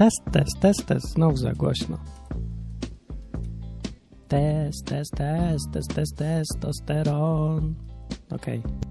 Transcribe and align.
Test, 0.00 0.22
test, 0.32 0.60
test, 0.60 0.86
test. 0.86 1.08
Znów 1.08 1.38
za 1.38 1.52
głośno. 1.52 1.98
Test, 4.28 4.86
test, 4.86 5.10
test, 5.16 5.70
test, 5.72 5.94
test, 5.94 6.16
testosteron. 6.16 7.74
Okej. 8.30 8.58
Okay. 8.58 8.89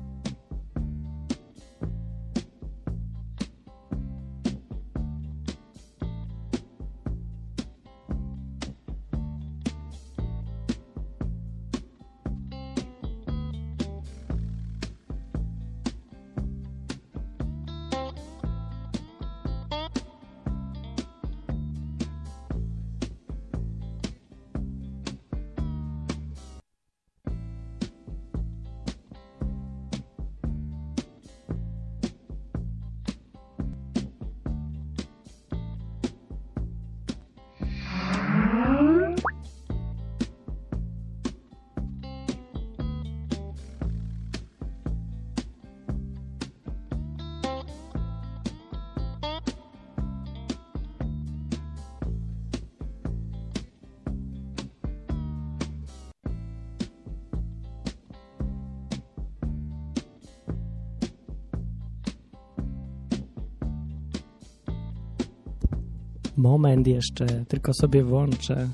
Moment 66.40 66.88
jeszcze, 66.88 67.26
tylko 67.48 67.74
sobie 67.74 68.04
włączę. 68.04 68.70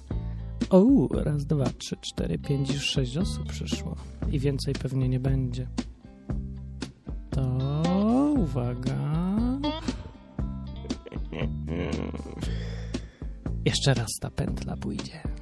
O, 0.70 1.08
raz, 1.24 1.46
dwa, 1.46 1.66
trzy, 1.66 1.96
cztery, 2.02 2.38
pięć, 2.38 2.74
już 2.74 2.84
sześć 2.84 3.18
osób 3.18 3.50
przyszło. 3.50 3.96
I 4.32 4.40
więcej 4.40 4.74
pewnie 4.74 5.10
nie 5.10 5.20
będzie. 5.20 5.68
To 7.30 7.84
uwaga. 8.38 8.96
Jeszcze 13.66 13.94
raz 13.94 14.10
ta 14.22 14.30
pętla 14.30 14.78
pójdzie. 14.78 15.34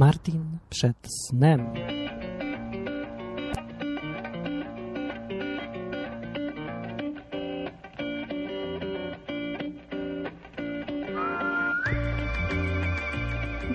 Martin 0.00 0.58
przed 0.70 0.96
snem. 1.28 1.66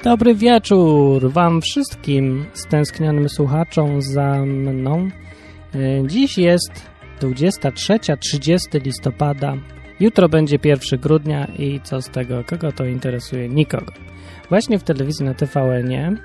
Dobry 0.04 0.36
wieczór 0.36 1.32
Wam 1.32 1.62
wszystkim 1.62 2.46
stęsknionym 2.54 3.30
słuchaczom 3.30 4.02
za 4.02 4.46
mną. 4.46 5.10
E, 5.76 6.08
dziś 6.08 6.38
jest 6.38 6.72
23-30 7.22 8.58
listopada. 8.86 9.58
Jutro 10.00 10.30
będzie 10.30 10.58
1 10.64 11.00
grudnia 11.00 11.48
i 11.60 11.80
co 11.84 12.02
z 12.02 12.10
tego? 12.10 12.44
Kogo 12.44 12.72
to 12.72 12.86
interesuje? 12.86 13.50
Nikogo. 13.50 13.92
Właśnie 14.50 14.80
w 14.80 14.84
telewizji 14.84 15.26
na 15.26 15.34
TVN-ie 15.34 16.16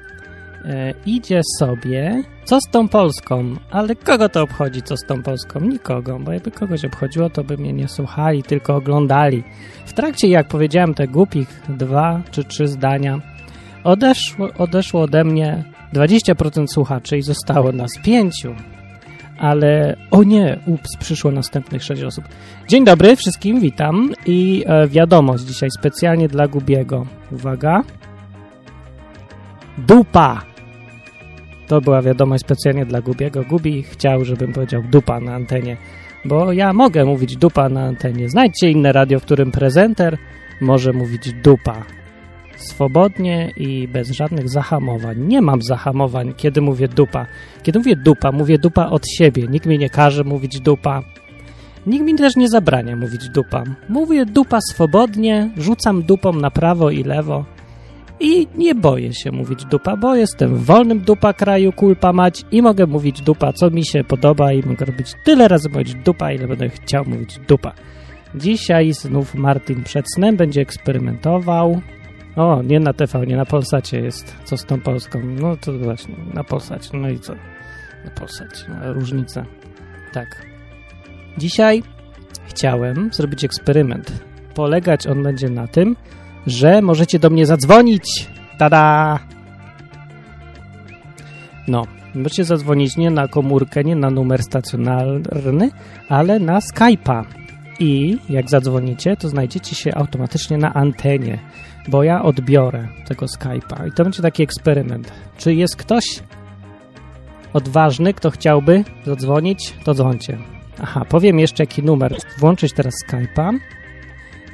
e, 0.65 0.95
idzie 1.07 1.41
sobie 1.59 2.23
co 2.45 2.61
z 2.61 2.71
tą 2.71 2.89
Polską, 2.89 3.57
ale 3.71 3.97
kogo 3.97 4.29
to 4.29 4.43
obchodzi 4.43 4.83
co 4.83 4.97
z 4.97 5.07
tą 5.07 5.23
Polską? 5.23 5.61
Nikogo, 5.61 6.19
bo 6.19 6.33
jakby 6.33 6.51
kogoś 6.51 6.85
obchodziło, 6.85 7.31
to 7.31 7.45
by 7.45 7.57
mnie 7.57 7.73
nie 7.73 7.89
słuchali, 7.89 8.43
tylko 8.43 8.77
oglądali. 8.77 9.43
W 9.87 9.93
trakcie, 9.93 10.29
jak 10.29 10.49
powiedziałem 10.49 10.95
te 10.95 11.09
głupich 11.09 11.63
dwa 11.69 12.23
czy 12.31 12.45
trzy 12.45 12.69
zdania, 12.69 13.21
odeszło, 13.85 14.49
odeszło 14.59 15.03
ode 15.03 15.25
mnie 15.25 15.65
20% 15.95 16.67
słuchaczy 16.67 17.19
i 17.19 17.23
zostało 17.23 17.73
nas 17.73 17.91
pięciu. 18.05 18.55
Ale 19.41 19.97
o 20.11 20.23
nie, 20.23 20.59
ups, 20.67 20.97
przyszło 20.97 21.31
następnych 21.31 21.83
sześć 21.83 22.03
osób. 22.03 22.25
Dzień 22.69 22.85
dobry 22.85 23.17
wszystkim, 23.17 23.61
witam 23.61 24.11
i 24.27 24.65
e, 24.67 24.89
wiadomość 24.89 25.45
dzisiaj 25.45 25.69
specjalnie 25.79 26.29
dla 26.29 26.49
Gubiego. 26.49 27.07
Uwaga. 27.33 27.83
Dupa! 29.79 30.43
To 31.67 31.81
była 31.81 32.03
wiadomość 32.03 32.45
specjalnie 32.45 32.87
dla 32.87 33.01
Gubiego. 33.01 33.45
Gubi 33.45 33.83
chciał, 33.83 34.25
żebym 34.25 34.53
powiedział 34.53 34.83
dupa 34.83 35.21
na 35.21 35.35
antenie, 35.35 35.77
bo 36.25 36.53
ja 36.53 36.73
mogę 36.73 37.05
mówić 37.05 37.37
dupa 37.37 37.69
na 37.69 37.85
antenie. 37.85 38.29
Znajdźcie 38.29 38.71
inne 38.71 38.93
radio, 38.93 39.21
w 39.21 39.23
którym 39.23 39.53
prezenter 39.53 40.19
może 40.61 40.93
mówić 40.93 41.33
dupa. 41.33 41.83
Swobodnie 42.63 43.53
i 43.57 43.89
bez 43.89 44.11
żadnych 44.11 44.49
zahamowań. 44.49 45.19
Nie 45.19 45.43
mam 45.43 45.63
zahamowań, 45.63 46.35
kiedy 46.37 46.61
mówię 46.61 46.89
dupa. 46.89 47.27
Kiedy 47.63 47.79
mówię 47.79 47.97
dupa, 47.97 48.33
mówię 48.33 48.59
dupa 48.59 48.87
od 48.87 49.03
siebie. 49.09 49.47
Nikt 49.49 49.67
mi 49.67 49.79
nie 49.79 49.91
każe 49.91 50.25
mówić 50.25 50.61
dupa. 50.61 51.03
Nikt 51.87 52.05
mi 52.05 52.15
też 52.15 52.37
nie 52.37 52.49
zabrania 52.49 52.97
mówić 52.97 53.29
dupa. 53.29 53.65
Mówię 53.89 54.27
dupa 54.27 54.59
swobodnie, 54.71 55.51
rzucam 55.57 56.03
dupą 56.03 56.33
na 56.33 56.51
prawo 56.51 56.91
i 56.91 57.05
lewo. 57.05 57.45
I 58.21 58.49
nie 58.57 58.75
boję 58.75 59.15
się 59.15 59.33
mówić 59.33 59.65
dupa, 59.65 59.97
bo 59.97 60.15
jestem 60.17 60.57
w 60.57 60.65
wolnym 60.65 61.01
dupa 61.01 61.33
kraju, 61.33 61.73
kulpa 61.73 62.13
mać 62.13 62.45
i 62.53 62.63
mogę 62.63 62.87
mówić 62.87 63.23
dupa, 63.23 63.53
co 63.53 63.71
mi 63.71 63.87
się 63.87 64.05
podoba 64.05 64.53
i 64.53 64.67
mogę 64.67 64.87
robić 64.87 65.15
tyle 65.25 65.49
razy 65.49 65.69
mówić 65.69 65.95
dupa, 65.95 66.33
ile 66.33 66.49
będę 66.49 66.69
chciał 66.69 67.05
mówić 67.05 67.39
dupa. 67.49 67.73
Dzisiaj 68.35 68.93
znów 68.93 69.35
Martin 69.35 69.83
przed 69.85 70.07
snem 70.15 70.37
będzie 70.37 70.61
eksperymentował. 70.61 71.81
O, 72.37 72.63
nie 72.63 72.81
na 72.81 72.93
TV, 72.93 73.27
nie 73.27 73.37
na 73.37 73.47
Polsacie 73.47 74.01
jest. 74.01 74.37
Co 74.45 74.57
z 74.57 74.65
tą 74.65 74.81
Polską? 74.81 75.21
No 75.25 75.57
to 75.57 75.79
właśnie, 75.79 76.15
na 76.35 76.45
Polsacie. 76.45 76.99
No 76.99 77.09
i 77.09 77.19
co? 77.19 77.35
Na 78.05 78.11
Polsacie, 78.11 78.65
no, 78.69 78.93
różnica. 78.93 79.45
Tak. 80.13 80.47
Dzisiaj 81.39 81.83
chciałem 82.47 83.11
zrobić 83.13 83.45
eksperyment. 83.45 84.13
Polegać 84.55 85.07
on 85.07 85.23
będzie 85.23 85.49
na 85.49 85.67
tym, 85.67 85.97
że 86.47 86.83
możecie 86.83 87.19
do 87.19 87.31
mnie 87.31 87.47
zadzwonić. 87.47 88.29
Tada! 88.59 89.19
No, 91.69 91.87
możecie 92.15 92.45
zadzwonić 92.45 92.97
nie 92.97 93.11
na 93.11 93.29
komórkę, 93.29 93.85
nie 93.85 93.97
na 93.97 94.11
numer 94.11 94.43
stacjonarny, 94.43 95.71
ale 96.09 96.39
na 96.39 96.59
Skype'a. 96.59 97.25
I 97.81 98.19
jak 98.29 98.51
zadzwonicie, 98.51 99.17
to 99.17 99.29
znajdziecie 99.29 99.75
się 99.75 99.95
automatycznie 99.95 100.59
na 100.59 100.75
antenie, 100.75 101.39
bo 101.89 102.03
ja 102.03 102.23
odbiorę 102.23 102.89
tego 103.09 103.27
Skype'a. 103.27 103.89
I 103.89 103.93
to 103.93 104.05
będzie 104.05 104.23
taki 104.23 104.43
eksperyment. 104.43 105.13
Czy 105.39 105.55
jest 105.55 105.77
ktoś 105.77 106.05
odważny, 107.53 108.15
kto 108.15 108.31
chciałby 108.31 108.85
zadzwonić, 109.07 109.75
to 109.85 109.95
dzwoncie. 109.95 110.39
Aha, 110.83 111.05
powiem 111.09 111.39
jeszcze 111.39 111.63
jaki 111.63 111.83
numer. 111.83 112.17
Włączyć 112.39 112.73
teraz 112.73 112.95
Skype'a 113.09 113.59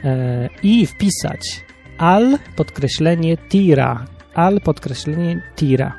e, 0.04 0.48
i 0.62 0.86
wpisać 0.86 1.64
al 1.98 2.38
podkreślenie 2.56 3.36
tira, 3.36 4.04
al 4.34 4.60
podkreślenie 4.60 5.42
tira. 5.56 5.92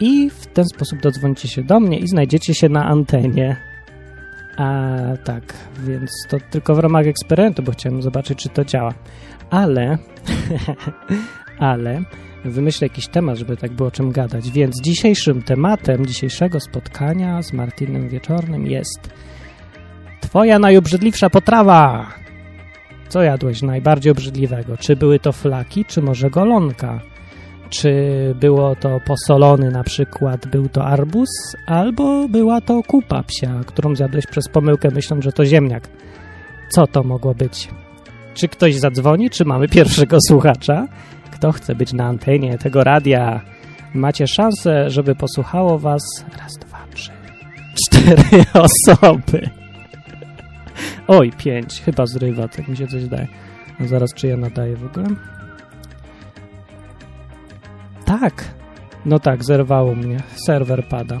I 0.00 0.30
w 0.30 0.46
ten 0.46 0.64
sposób 0.64 1.00
dodzwonicie 1.00 1.48
się 1.48 1.62
do 1.62 1.80
mnie 1.80 1.98
i 1.98 2.08
znajdziecie 2.08 2.54
się 2.54 2.68
na 2.68 2.84
antenie. 2.84 3.73
A 4.56 4.88
tak, 5.24 5.54
więc 5.78 6.10
to 6.28 6.36
tylko 6.50 6.74
w 6.74 6.78
ramach 6.78 7.06
eksperymentu, 7.06 7.62
bo 7.62 7.72
chciałem 7.72 8.02
zobaczyć, 8.02 8.38
czy 8.38 8.48
to 8.48 8.64
działa. 8.64 8.94
Ale, 9.50 9.98
ale 11.58 12.02
wymyślę 12.44 12.86
jakiś 12.86 13.08
temat, 13.08 13.38
żeby 13.38 13.56
tak 13.56 13.72
było 13.72 13.90
czym 13.90 14.12
gadać. 14.12 14.50
Więc 14.50 14.80
dzisiejszym 14.80 15.42
tematem 15.42 16.06
dzisiejszego 16.06 16.60
spotkania 16.60 17.42
z 17.42 17.52
Martinem 17.52 18.08
Wieczornym 18.08 18.66
jest 18.66 19.10
Twoja 20.20 20.58
najobrzydliwsza 20.58 21.30
potrawa. 21.30 22.06
Co 23.08 23.22
jadłeś 23.22 23.62
najbardziej 23.62 24.12
obrzydliwego? 24.12 24.76
Czy 24.76 24.96
były 24.96 25.18
to 25.18 25.32
flaki, 25.32 25.84
czy 25.84 26.02
może 26.02 26.30
golonka? 26.30 27.00
Czy 27.74 28.34
było 28.40 28.76
to 28.76 29.00
posolony 29.00 29.70
na 29.70 29.84
przykład, 29.84 30.46
był 30.46 30.68
to 30.68 30.84
arbuz, 30.84 31.28
albo 31.66 32.28
była 32.28 32.60
to 32.60 32.82
kupa 32.82 33.22
psia, 33.22 33.60
którą 33.66 33.96
zjadłeś 33.96 34.26
przez 34.26 34.48
pomyłkę, 34.48 34.88
myśląc, 34.90 35.24
że 35.24 35.32
to 35.32 35.44
ziemniak. 35.44 35.88
Co 36.68 36.86
to 36.86 37.02
mogło 37.02 37.34
być? 37.34 37.68
Czy 38.34 38.48
ktoś 38.48 38.74
zadzwoni, 38.74 39.30
czy 39.30 39.44
mamy 39.44 39.68
pierwszego 39.68 40.18
słuchacza? 40.28 40.86
Kto 41.30 41.52
chce 41.52 41.74
być 41.74 41.92
na 41.92 42.04
antenie 42.04 42.58
tego 42.58 42.84
radia? 42.84 43.40
Macie 43.94 44.26
szansę, 44.26 44.90
żeby 44.90 45.14
posłuchało 45.14 45.78
was 45.78 46.02
raz, 46.38 46.52
dwa, 46.58 46.78
trzy, 46.94 47.10
cztery 47.74 48.44
osoby. 48.68 49.50
Oj, 51.08 51.32
pięć. 51.38 51.80
Chyba 51.80 52.06
zrywa, 52.06 52.48
tak 52.48 52.68
mi 52.68 52.76
się 52.76 52.86
coś 52.86 53.04
daje. 53.04 53.28
A 53.80 53.86
zaraz, 53.86 54.14
czy 54.14 54.26
ja 54.26 54.36
nadaję 54.36 54.76
w 54.76 54.84
ogóle? 54.84 55.06
Tak. 58.04 58.44
No 59.06 59.18
tak, 59.18 59.44
zerwało 59.44 59.94
mnie. 59.94 60.16
Serwer 60.46 60.88
pada. 60.88 61.20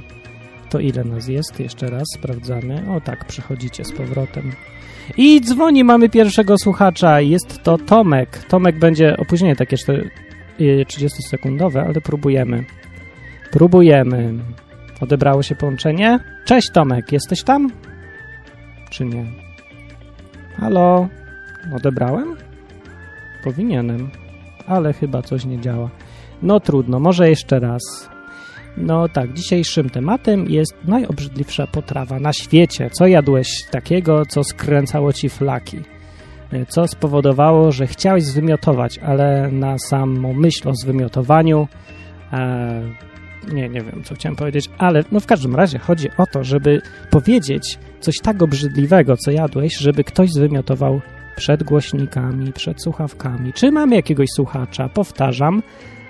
To 0.70 0.80
ile 0.80 1.04
nas 1.04 1.28
jest? 1.28 1.60
Jeszcze 1.60 1.90
raz 1.90 2.04
sprawdzamy. 2.14 2.82
O 2.96 3.00
tak, 3.00 3.24
przychodzicie 3.24 3.84
z 3.84 3.92
powrotem. 3.92 4.52
I 5.16 5.40
dzwoni, 5.40 5.84
mamy 5.84 6.08
pierwszego 6.08 6.58
słuchacza. 6.58 7.20
Jest 7.20 7.62
to 7.62 7.78
Tomek. 7.78 8.44
Tomek 8.48 8.78
będzie 8.78 9.16
opóźnienie 9.16 9.56
takie 9.56 9.76
30-sekundowe, 10.58 11.78
ale 11.78 12.00
próbujemy. 12.00 12.64
Próbujemy. 13.50 14.34
Odebrało 15.00 15.42
się 15.42 15.54
połączenie? 15.54 16.18
Cześć 16.44 16.70
Tomek, 16.70 17.12
jesteś 17.12 17.42
tam? 17.42 17.70
Czy 18.90 19.04
nie? 19.04 19.24
Halo? 20.56 21.08
Odebrałem? 21.76 22.36
Powinienem, 23.44 24.10
ale 24.66 24.92
chyba 24.92 25.22
coś 25.22 25.44
nie 25.44 25.60
działa. 25.60 25.90
No 26.44 26.60
trudno, 26.60 27.00
może 27.00 27.28
jeszcze 27.28 27.60
raz. 27.60 28.08
No 28.76 29.08
tak, 29.08 29.32
dzisiejszym 29.32 29.90
tematem 29.90 30.50
jest 30.50 30.74
najobrzydliwsza 30.84 31.66
potrawa 31.66 32.18
na 32.20 32.32
świecie. 32.32 32.90
Co 32.92 33.06
jadłeś 33.06 33.48
takiego, 33.70 34.26
co 34.26 34.44
skręcało 34.44 35.12
ci 35.12 35.28
flaki? 35.28 35.78
Co 36.68 36.88
spowodowało, 36.88 37.72
że 37.72 37.86
chciałeś 37.86 38.24
zwymiotować, 38.24 38.98
ale 38.98 39.50
na 39.52 39.78
samą 39.78 40.32
myśl 40.32 40.68
o 40.68 40.74
zwymiotowaniu 40.74 41.68
e, 42.32 42.82
nie, 43.52 43.68
nie 43.68 43.80
wiem, 43.80 44.02
co 44.04 44.14
chciałem 44.14 44.36
powiedzieć, 44.36 44.70
ale 44.78 45.04
no 45.12 45.20
w 45.20 45.26
każdym 45.26 45.56
razie 45.56 45.78
chodzi 45.78 46.08
o 46.18 46.26
to, 46.26 46.44
żeby 46.44 46.82
powiedzieć 47.10 47.78
coś 48.00 48.14
tak 48.22 48.42
obrzydliwego, 48.42 49.16
co 49.16 49.30
jadłeś, 49.30 49.76
żeby 49.76 50.04
ktoś 50.04 50.30
zwymiotował 50.30 51.00
przed 51.36 51.62
głośnikami, 51.62 52.52
przed 52.52 52.82
słuchawkami. 52.82 53.52
Czy 53.52 53.72
mamy 53.72 53.96
jakiegoś 53.96 54.28
słuchacza? 54.34 54.88
Powtarzam, 54.88 55.62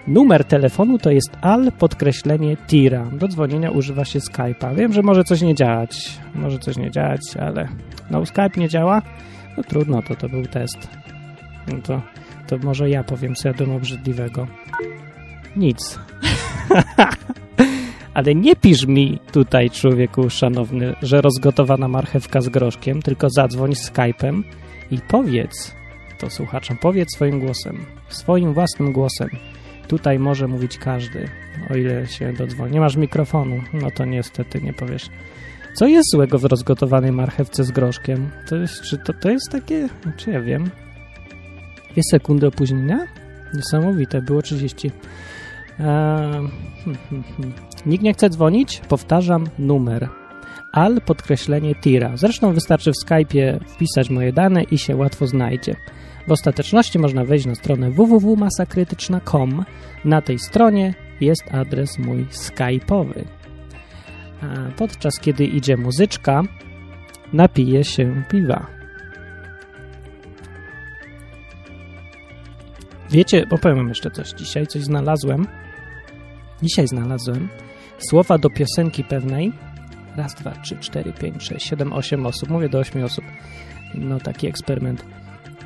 numer 0.07 0.45
telefonu 0.45 0.99
to 0.99 1.11
jest 1.11 1.31
al 1.41 1.73
podkreślenie 1.73 2.57
tira. 2.57 3.05
Do 3.05 3.29
dzwonienia 3.29 3.71
używa 3.71 4.05
się 4.05 4.19
Skype'a. 4.19 4.77
Wiem, 4.77 4.93
że 4.93 5.03
może 5.03 5.25
coś 5.25 5.41
nie 5.41 5.55
działać, 5.55 6.19
może 6.35 6.59
coś 6.59 6.77
nie 6.77 6.91
działać, 6.91 7.21
ale 7.41 7.69
no 8.11 8.27
Skype 8.27 8.51
nie 8.57 8.69
działa? 8.69 9.03
No 9.57 9.63
trudno, 9.63 10.03
to 10.03 10.17
to 10.17 10.29
był 10.29 10.47
test. 10.47 10.89
No 11.69 11.79
to, 11.83 12.03
to 12.47 12.59
może 12.59 12.91
ja 12.91 13.05
powiem, 13.05 13.35
co 13.35 13.49
jadłem 13.49 13.73
obrzydliwego. 13.73 14.47
Nic. 15.57 15.99
Ale 18.15 18.35
nie 18.35 18.57
pisz 18.57 18.87
mi 18.87 19.19
tutaj, 19.33 19.71
człowieku 19.71 20.31
szanowny, 20.31 20.95
że 21.03 21.21
rozgotowana 21.21 21.89
marchewka 21.89 22.41
z 22.41 22.49
groszkiem, 22.49 23.03
tylko 23.03 23.31
zadzwoń 23.31 23.71
Skype'em 23.71 24.43
i 24.91 24.99
powiedz 25.09 25.75
to 26.19 26.31
słuchaczom, 26.31 26.77
powiedz 26.77 27.15
swoim 27.15 27.41
głosem, 27.41 27.85
swoim 28.09 28.55
własnym 28.55 28.93
głosem. 28.93 29.29
Tutaj 29.89 30.19
może 30.19 30.49
mówić 30.49 30.79
każdy, 30.79 31.29
o 31.71 31.75
ile 31.75 32.07
się 32.07 32.33
dodzwoni. 32.33 32.73
Nie 32.73 32.81
masz 32.81 32.97
mikrofonu, 32.97 33.63
no 33.73 33.91
to 33.91 34.05
niestety 34.05 34.61
nie 34.63 34.73
powiesz. 34.73 35.11
Co 35.75 35.87
jest 35.87 36.11
złego 36.11 36.39
w 36.39 36.45
rozgotowanej 36.45 37.13
marchewce 37.13 37.65
z 37.65 37.71
groszkiem? 37.71 38.31
To 38.49 38.57
jest, 38.57 38.83
czy 38.83 38.99
to, 38.99 39.13
to 39.13 39.31
jest 39.31 39.51
takie, 39.53 39.89
czy 40.17 40.31
ja 40.31 40.41
wiem, 40.41 40.71
dwie 41.93 42.03
sekundy 42.11 42.47
opóźnienia? 42.47 43.07
Niesamowite, 43.55 44.23
było 44.23 44.43
30. 44.43 44.89
Eee, 44.89 45.85
hmm, 45.85 46.51
hmm, 46.85 47.25
hmm. 47.37 47.53
Nikt 47.87 48.05
nie 48.05 48.13
chce 48.13 48.31
dzwonić? 48.31 48.81
Powtarzam 48.89 49.47
numer. 49.59 50.09
Al 50.73 51.01
podkreślenie 51.01 51.75
tira. 51.75 52.17
Zresztą 52.17 52.53
wystarczy 52.53 52.91
w 52.93 53.07
Skype'ie 53.07 53.59
wpisać 53.67 54.11
moje 54.11 54.33
dane 54.33 54.63
i 54.63 54.79
się 54.79 54.97
łatwo 54.97 55.27
znajdzie. 55.27 55.77
W 56.27 56.33
ostateczności 56.33 56.99
można 56.99 57.25
wejść 57.25 57.47
na 57.47 57.55
stronę 57.55 57.91
www.masakrytyczna.com. 57.91 59.65
Na 60.05 60.23
tej 60.23 60.39
stronie 60.39 60.95
jest 61.21 61.55
adres 61.55 61.99
mój 61.99 62.25
skype'owy. 62.25 63.25
Podczas 64.77 65.21
kiedy 65.21 65.45
idzie 65.45 65.77
muzyczka, 65.77 66.43
napije 67.33 67.85
się 67.85 68.23
piwa. 68.31 68.67
Wiecie, 73.11 73.45
opowiem 73.51 73.77
wam 73.77 73.89
jeszcze 73.89 74.11
coś. 74.11 74.31
Dzisiaj 74.31 74.67
coś 74.67 74.83
znalazłem. 74.83 75.47
Dzisiaj 76.63 76.89
znalazłem 76.89 77.49
słowa 77.99 78.39
do 78.39 78.51
piosenki 78.51 79.05
pewnej. 79.05 79.53
Raz, 80.17 80.35
dwa, 80.35 80.51
trzy, 80.51 80.77
cztery, 80.77 81.13
pięć, 81.13 81.43
sześć, 81.43 81.69
siedem, 81.69 81.93
osiem 81.93 82.27
osób. 82.27 82.49
Mówię 82.49 82.69
do 82.69 82.79
ośmiu 82.79 83.05
osób. 83.05 83.25
No 83.95 84.21
taki 84.21 84.47
eksperyment. 84.47 85.05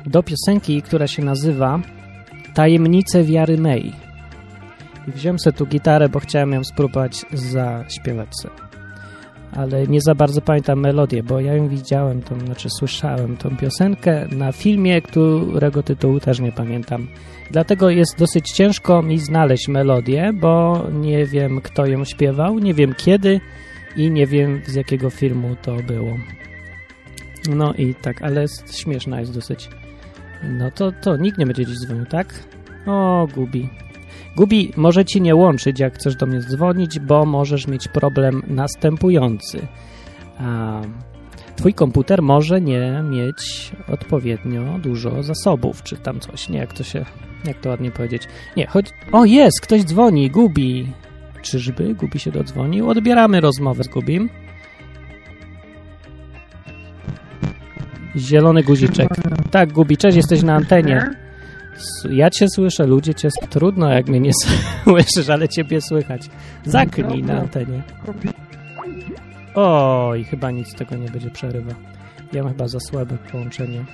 Do 0.05 0.23
piosenki, 0.23 0.81
która 0.81 1.07
się 1.07 1.23
nazywa 1.23 1.79
Tajemnice 2.53 3.23
wiary 3.23 3.57
May. 3.57 3.93
I 5.07 5.11
wziąłem 5.11 5.39
sobie 5.39 5.57
tu 5.57 5.65
gitarę, 5.65 6.09
bo 6.09 6.19
chciałem 6.19 6.51
ją 6.51 6.63
spróbować 6.63 7.25
zaśpiewać 7.33 8.29
sobie 8.41 8.69
ale 9.51 9.87
nie 9.87 10.01
za 10.01 10.15
bardzo 10.15 10.41
pamiętam 10.41 10.79
melodię, 10.79 11.23
bo 11.23 11.39
ja 11.39 11.53
ją 11.53 11.67
widziałem, 11.67 12.21
to 12.21 12.39
znaczy 12.39 12.67
słyszałem 12.79 13.37
tą 13.37 13.57
piosenkę 13.57 14.27
na 14.31 14.51
filmie, 14.51 15.01
którego 15.01 15.83
tytułu 15.83 16.19
też 16.19 16.39
nie 16.39 16.51
pamiętam. 16.51 17.07
Dlatego 17.51 17.89
jest 17.89 18.17
dosyć 18.17 18.51
ciężko 18.51 19.01
mi 19.01 19.19
znaleźć 19.19 19.67
melodię, 19.67 20.33
bo 20.33 20.83
nie 20.93 21.25
wiem 21.25 21.61
kto 21.61 21.85
ją 21.85 22.05
śpiewał, 22.05 22.59
nie 22.59 22.73
wiem 22.73 22.93
kiedy 22.97 23.39
i 23.95 24.11
nie 24.11 24.27
wiem 24.27 24.61
z 24.67 24.75
jakiego 24.75 25.09
filmu 25.09 25.55
to 25.61 25.75
było. 25.75 26.17
No 27.49 27.73
i 27.73 27.95
tak, 27.95 28.21
ale 28.21 28.45
śmieszna 28.71 29.19
jest 29.19 29.33
dosyć. 29.33 29.69
No 30.43 30.71
to, 30.71 30.91
to 30.91 31.17
nikt 31.17 31.37
nie 31.37 31.45
będzie 31.45 31.65
dziś 31.65 31.79
dzwonił, 31.79 32.05
tak? 32.05 32.43
O, 32.85 33.27
gubi. 33.35 33.69
Gubi 34.35 34.73
może 34.77 35.05
ci 35.05 35.21
nie 35.21 35.35
łączyć, 35.35 35.79
jak 35.79 35.95
chcesz 35.95 36.15
do 36.15 36.25
mnie 36.25 36.39
dzwonić, 36.39 36.99
bo 36.99 37.25
możesz 37.25 37.67
mieć 37.67 37.87
problem 37.87 38.43
następujący. 38.47 39.67
Twój 41.55 41.73
komputer 41.73 42.21
może 42.21 42.61
nie 42.61 43.03
mieć 43.03 43.71
odpowiednio 43.87 44.79
dużo 44.79 45.23
zasobów, 45.23 45.83
czy 45.83 45.97
tam 45.97 46.19
coś. 46.19 46.49
Nie, 46.49 46.59
jak 46.59 46.73
to 46.73 46.83
się, 46.83 47.05
jak 47.45 47.59
to 47.59 47.69
ładnie 47.69 47.91
powiedzieć. 47.91 48.23
Nie, 48.57 48.67
choć... 48.67 48.85
O, 49.11 49.25
jest, 49.25 49.61
ktoś 49.61 49.83
dzwoni, 49.83 50.29
Gubi. 50.29 50.87
Czyżby 51.41 51.95
Gubi 51.95 52.19
się 52.19 52.31
dodzwonił? 52.31 52.89
Odbieramy 52.89 53.41
rozmowę 53.41 53.83
z 53.83 53.87
Gubim. 53.87 54.29
Zielony 58.19 58.63
guziczek. 58.63 59.09
Tak, 59.51 59.73
Gubi, 59.73 59.97
cześć, 59.97 60.17
jesteś 60.17 60.43
na 60.43 60.55
antenie. 60.55 61.09
Ja 62.09 62.29
cię 62.29 62.45
słyszę, 62.49 62.87
ludzie 62.87 63.15
cię... 63.15 63.29
Trudno, 63.49 63.91
jak 63.91 64.07
mnie 64.07 64.19
nie 64.19 64.31
słyszysz, 64.83 65.29
ale 65.29 65.49
ciebie 65.49 65.81
słychać. 65.81 66.29
Zaknij 66.65 67.23
na 67.23 67.39
antenie. 67.39 67.83
Oj, 69.55 70.23
chyba 70.23 70.51
nic 70.51 70.67
z 70.67 70.75
tego 70.75 70.95
nie 70.95 71.09
będzie 71.09 71.29
przerywa. 71.29 71.73
Ja 72.33 72.43
mam 72.43 72.51
chyba 72.51 72.67
za 72.67 72.79
słabe 72.79 73.17
połączenie. 73.31 73.85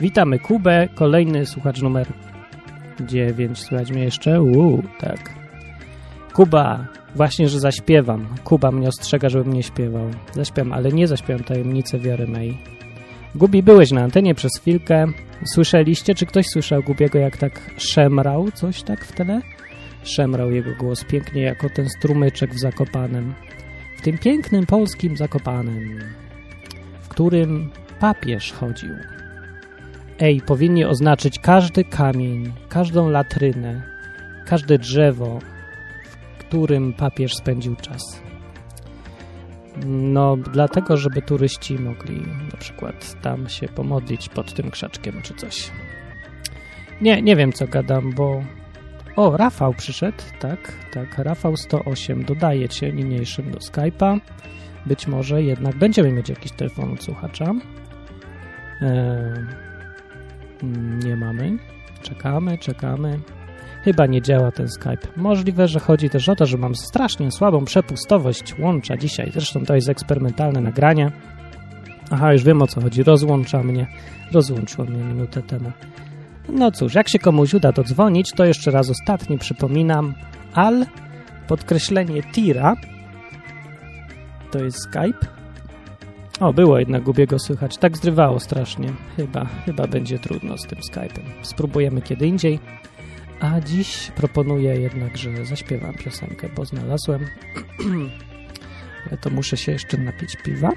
Witamy 0.00 0.38
Kubę, 0.38 0.88
kolejny 0.94 1.46
słuchacz 1.46 1.82
numer 1.82 2.06
9. 3.00 3.58
Słychać 3.58 3.90
mnie 3.90 4.04
jeszcze? 4.04 4.42
Uuu, 4.42 4.82
tak. 5.00 5.34
Kuba, 6.32 6.86
właśnie, 7.14 7.48
że 7.48 7.60
zaśpiewam. 7.60 8.26
Kuba 8.44 8.70
mnie 8.70 8.88
ostrzega, 8.88 9.28
żebym 9.28 9.52
nie 9.52 9.62
śpiewał. 9.62 10.10
Zaśpiewam, 10.32 10.72
ale 10.72 10.92
nie 10.92 11.08
zaśpiewam 11.08 11.44
tajemnicę 11.44 11.98
wiary 11.98 12.26
May. 12.26 12.58
Gubi, 13.34 13.62
byłeś 13.62 13.90
na 13.90 14.02
antenie 14.02 14.34
przez 14.34 14.52
chwilkę. 14.60 15.06
Słyszeliście, 15.54 16.14
czy 16.14 16.26
ktoś 16.26 16.46
słyszał 16.46 16.82
Gubiego, 16.82 17.18
jak 17.18 17.36
tak 17.36 17.70
szemrał 17.76 18.50
coś 18.50 18.82
tak 18.82 19.04
w 19.04 19.12
tle? 19.12 19.40
Szemrał 20.02 20.50
jego 20.50 20.70
głos 20.74 21.04
pięknie 21.04 21.42
jako 21.42 21.70
ten 21.70 21.88
strumyczek 21.88 22.54
w 22.54 22.60
Zakopanem. 22.60 23.34
W 23.98 24.02
tym 24.02 24.18
pięknym 24.18 24.66
polskim 24.66 25.16
Zakopanem, 25.16 26.00
w 27.02 27.08
którym 27.08 27.70
papież 28.00 28.52
chodził. 28.52 28.94
Ej, 30.20 30.40
powinni 30.40 30.84
oznaczyć 30.84 31.38
każdy 31.38 31.84
kamień, 31.84 32.52
każdą 32.68 33.10
latrynę 33.10 33.94
każde 34.44 34.78
drzewo, 34.78 35.38
w 36.38 36.38
którym 36.38 36.92
papież 36.92 37.34
spędził 37.34 37.76
czas. 37.76 38.22
No, 39.86 40.36
dlatego, 40.36 40.96
żeby 40.96 41.22
turyści 41.22 41.78
mogli 41.78 42.20
na 42.52 42.58
przykład 42.58 43.22
tam 43.22 43.48
się 43.48 43.68
pomodlić 43.68 44.28
pod 44.28 44.54
tym 44.54 44.70
krzaczkiem 44.70 45.22
czy 45.22 45.34
coś. 45.34 45.70
Nie, 47.00 47.22
nie 47.22 47.36
wiem 47.36 47.52
co 47.52 47.66
gadam, 47.66 48.12
bo. 48.12 48.42
O, 49.16 49.36
Rafał 49.36 49.74
przyszedł, 49.74 50.22
tak, 50.40 50.72
tak. 50.92 51.18
Rafał 51.18 51.56
108 51.56 52.24
dodaje 52.24 52.68
cię 52.68 52.92
niniejszym 52.92 53.50
do 53.50 53.58
Skype'a. 53.58 54.20
Być 54.86 55.06
może 55.06 55.42
jednak 55.42 55.76
będziemy 55.76 56.12
mieć 56.12 56.28
jakiś 56.28 56.52
telefon 56.52 56.92
od 56.92 57.02
słuchacza. 57.02 57.54
Eee, 58.82 59.46
nie 61.04 61.16
mamy. 61.16 61.58
Czekamy, 62.02 62.58
czekamy. 62.58 63.20
Chyba 63.84 64.06
nie 64.06 64.22
działa 64.22 64.50
ten 64.50 64.68
Skype. 64.68 65.08
Możliwe, 65.16 65.68
że 65.68 65.80
chodzi 65.80 66.10
też 66.10 66.28
o 66.28 66.36
to, 66.36 66.46
że 66.46 66.58
mam 66.58 66.74
strasznie 66.74 67.30
słabą 67.30 67.64
przepustowość 67.64 68.58
łącza 68.58 68.96
dzisiaj. 68.96 69.30
Zresztą 69.32 69.64
to 69.64 69.74
jest 69.74 69.88
eksperymentalne 69.88 70.60
nagranie. 70.60 71.10
Aha, 72.10 72.32
już 72.32 72.44
wiem 72.44 72.62
o 72.62 72.66
co 72.66 72.80
chodzi. 72.80 73.02
Rozłącza 73.02 73.62
mnie. 73.62 73.86
Rozłączyło 74.32 74.86
mnie 74.86 75.04
minutę 75.04 75.42
temu. 75.42 75.72
No 76.48 76.70
cóż, 76.70 76.94
jak 76.94 77.08
się 77.08 77.18
komuś 77.18 77.54
uda 77.54 77.72
dodzwonić, 77.72 78.32
to 78.36 78.44
jeszcze 78.44 78.70
raz 78.70 78.90
ostatni 78.90 79.38
przypominam. 79.38 80.14
Al, 80.54 80.86
podkreślenie 81.48 82.22
tira, 82.22 82.74
to 84.50 84.64
jest 84.64 84.78
Skype. 84.78 85.26
O, 86.40 86.52
było 86.52 86.78
jednak 86.78 87.02
Gubiego 87.02 87.38
słychać. 87.38 87.76
Tak 87.76 87.96
zrywało 87.96 88.40
strasznie. 88.40 88.92
Chyba, 89.16 89.44
chyba 89.44 89.86
będzie 89.86 90.18
trudno 90.18 90.58
z 90.58 90.66
tym 90.66 90.78
Skype'em. 90.92 91.22
Spróbujemy 91.42 92.02
kiedy 92.02 92.26
indziej. 92.26 92.58
A 93.40 93.60
dziś 93.60 94.10
proponuję 94.10 94.80
jednak, 94.80 95.16
że 95.16 95.46
zaśpiewam 95.46 95.94
piosenkę, 95.94 96.48
bo 96.56 96.64
znalazłem. 96.64 97.26
Ale 99.08 99.18
to 99.18 99.30
muszę 99.30 99.56
się 99.56 99.72
jeszcze 99.72 99.96
napić 99.96 100.36
piwa. 100.36 100.70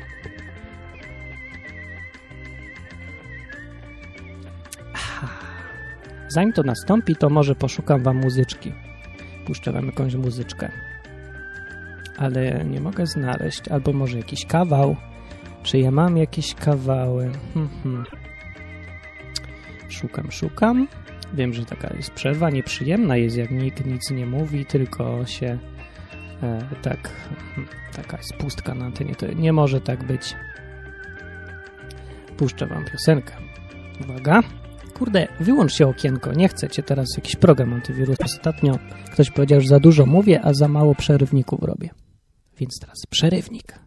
Zanim 6.28 6.54
to 6.54 6.64
nastąpi, 6.64 7.16
to 7.16 7.30
może 7.30 7.56
poszukam 7.56 8.04
wam 8.04 8.18
muzyczki. 8.18 8.74
Puszczę 9.46 9.72
wam 9.72 9.86
jakąś 9.86 10.16
muzyczkę. 10.16 10.72
Ale 12.18 12.66
nie 12.66 12.82
mogę 12.82 13.06
znaleźć. 13.06 13.68
Albo 13.68 13.94
może 13.94 14.18
jakiś 14.18 14.46
kawał. 14.46 14.96
Czy 15.64 15.80
ja 15.80 15.92
mam 15.92 16.18
jakieś 16.18 16.54
kawały? 16.54 17.32
Hmm, 17.54 17.70
hmm. 17.84 18.04
Szukam, 19.90 20.32
szukam. 20.32 20.88
Wiem, 21.34 21.53
że 21.53 21.65
taka 21.65 21.96
jest 21.96 22.12
przerwa, 22.12 22.50
nieprzyjemna 22.50 23.17
jest, 23.17 23.38
jak 23.38 23.51
nikt 23.51 23.86
nic 23.86 24.12
nie 24.12 24.25
mówi, 24.25 24.65
tylko 24.65 25.25
się 25.25 25.57
e, 26.43 26.62
tak, 26.81 27.12
taka 27.96 28.17
jest 28.17 28.34
pustka 28.34 28.75
na 28.75 28.86
antenie. 28.86 29.15
To 29.15 29.34
nie 29.34 29.53
może 29.53 29.81
tak 29.81 30.03
być. 30.03 30.36
Puszczę 32.38 32.67
wam 32.67 32.86
piosenkę. 32.86 33.34
Uwaga. 34.01 34.41
Kurde, 34.93 35.27
wyłącz 35.39 35.74
się 35.74 35.88
okienko, 35.88 36.34
nie 36.34 36.48
chcecie 36.48 36.84
teraz 36.84 37.07
jakiś 37.17 37.36
program 37.36 37.74
antywirus. 37.74 38.17
Ostatnio 38.25 38.79
ktoś 39.13 39.31
powiedział, 39.31 39.62
że 39.62 39.67
za 39.67 39.79
dużo 39.79 40.05
mówię, 40.05 40.41
a 40.43 40.53
za 40.53 40.67
mało 40.67 40.96
przerywników 40.96 41.63
robię. 41.63 41.89
Więc 42.60 42.79
teraz 42.79 42.98
przerywnik. 43.10 43.87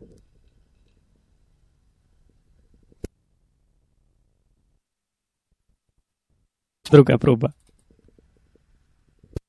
Druga 6.90 7.18
próba. 7.18 7.48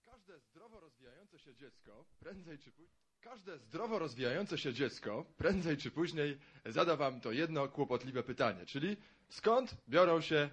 Każde 0.06 0.40
zdrowo 0.40 0.80
rozwijające 0.80 1.40
się 1.40 1.56
dziecko 1.56 2.06
prędzej 2.20 2.58
czy 2.58 2.72
później, 2.72 2.90
każde 3.22 3.58
zdrowo 3.60 4.00
rozwijające 4.00 4.58
się 4.58 4.74
dziecko 4.74 5.26
prędzej 5.38 5.78
czy 5.78 5.92
później 5.92 6.38
zada 6.66 6.96
wam 6.96 7.22
to 7.22 7.32
jedno 7.32 7.68
kłopotliwe 7.68 8.24
pytanie, 8.24 8.66
czyli 8.66 8.98
skąd 9.30 9.76
biorą 9.90 10.22
się 10.22 10.50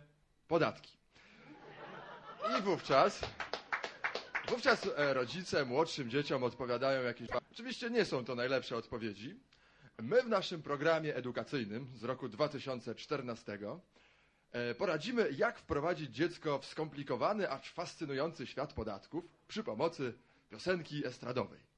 podatki? 0.48 0.98
I 2.58 2.62
wówczas 2.62 3.20
wówczas 4.48 4.88
e, 4.96 5.14
rodzice 5.14 5.64
młodszym 5.64 6.10
dzieciom 6.10 6.42
odpowiadają 6.44 7.02
jakieś 7.02 7.28
Oczywiście 7.52 7.90
nie 7.90 8.04
są 8.04 8.24
to 8.24 8.34
najlepsze 8.34 8.76
odpowiedzi. 8.76 9.40
My 10.02 10.22
w 10.22 10.28
naszym 10.28 10.62
programie 10.62 11.16
edukacyjnym 11.16 11.88
z 11.96 12.04
roku 12.04 12.28
2014 12.28 13.58
E, 13.62 13.78
poradzimy, 14.78 15.30
jak 15.32 15.58
wprowadzić 15.58 16.14
dziecko 16.14 16.58
w 16.58 16.66
skomplikowany, 16.66 17.50
acz 17.50 17.70
fascynujący 17.70 18.46
świat 18.46 18.72
podatków 18.72 19.24
przy 19.48 19.64
pomocy 19.64 20.14
piosenki 20.50 21.06
estradowej. 21.06 21.68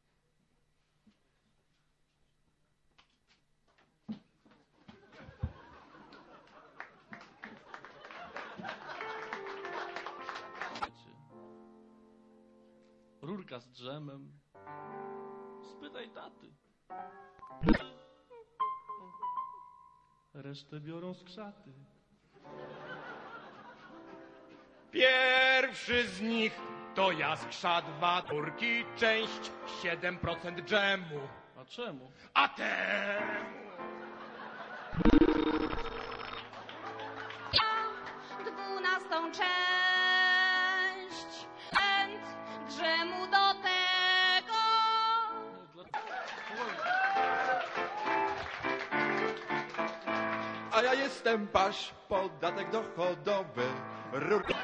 Rurka 13.22 13.60
z 13.60 13.70
drzemem. 13.70 14.32
Spytaj 15.76 16.10
taty. 16.10 16.54
Resztę 20.34 20.80
biorą 20.80 21.14
z 21.14 21.24
krzaty. 21.24 21.72
Pierwszy 24.90 26.08
z 26.08 26.20
nich 26.20 26.60
to 26.94 27.12
jaskrza 27.12 27.82
dwa 27.82 28.22
turki, 28.22 28.84
część 28.96 29.50
7% 29.82 30.62
dżemu. 30.64 31.20
A 31.60 31.64
czemu? 31.64 32.10
A 32.34 32.48
temu 32.48 33.60
dwunastą 38.44 39.32
część 39.32 39.59
A 50.80 50.82
ja 50.82 50.94
jestem 50.94 51.46
paś, 51.48 51.94
podatek 52.08 52.70
dochodowy, 52.70 53.62
rurka. 54.12 54.54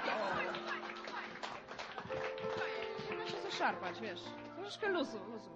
Muszę 3.20 3.32
się 3.32 3.42
zaszarpać, 3.42 4.00
wiesz. 4.00 4.20
Troszeczkę 4.56 4.88
luzu, 4.88 5.18
luzu. 5.32 5.50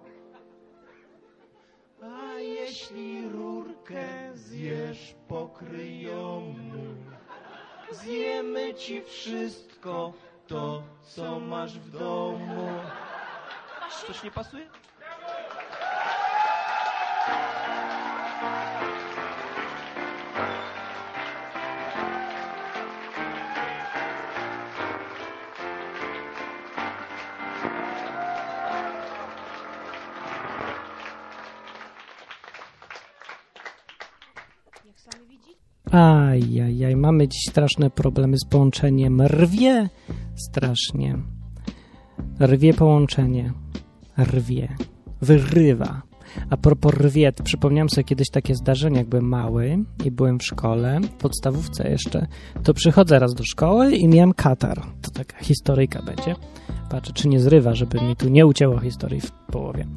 A 2.03 2.39
jeśli 2.39 3.29
rurkę 3.29 4.31
zjesz 4.33 5.15
pokryjomu, 5.27 6.95
zjemy 7.91 8.73
ci 8.73 9.01
wszystko 9.01 10.13
to, 10.47 10.83
co 11.01 11.39
masz 11.39 11.79
w 11.79 11.89
domu. 11.91 12.69
Coś 14.07 14.23
nie 14.23 14.31
pasuje? 14.31 14.69
Ajajaj, 36.41 36.95
mamy 36.95 37.27
dziś 37.27 37.41
straszne 37.49 37.89
problemy 37.89 38.37
z 38.37 38.45
połączeniem. 38.49 39.21
Rwie 39.21 39.89
strasznie. 40.35 41.17
Rwie 42.39 42.73
połączenie. 42.73 43.53
Rwie. 44.17 44.75
Wyrywa. 45.21 46.01
A 46.49 46.57
propos 46.57 46.93
rwie, 46.93 47.31
przypomniałem 47.43 47.89
sobie 47.89 48.03
kiedyś 48.03 48.29
takie 48.29 48.55
zdarzenie, 48.55 48.97
jak 48.97 49.09
byłem 49.09 49.25
mały 49.25 49.77
i 50.05 50.11
byłem 50.11 50.39
w 50.39 50.43
szkole, 50.43 50.99
w 50.99 51.09
podstawówce 51.09 51.89
jeszcze, 51.89 52.27
to 52.63 52.73
przychodzę 52.73 53.19
raz 53.19 53.33
do 53.33 53.43
szkoły 53.43 53.95
i 53.95 54.07
miałem 54.07 54.33
katar. 54.33 54.81
To 55.01 55.11
taka 55.11 55.37
historyjka 55.43 56.01
będzie. 56.01 56.35
Patrzę, 56.89 57.13
czy 57.13 57.27
nie 57.27 57.39
zrywa, 57.39 57.75
żeby 57.75 58.01
mi 58.01 58.15
tu 58.15 58.29
nie 58.29 58.45
ucięło 58.45 58.79
historii 58.79 59.21
w 59.21 59.31
połowie. 59.31 59.87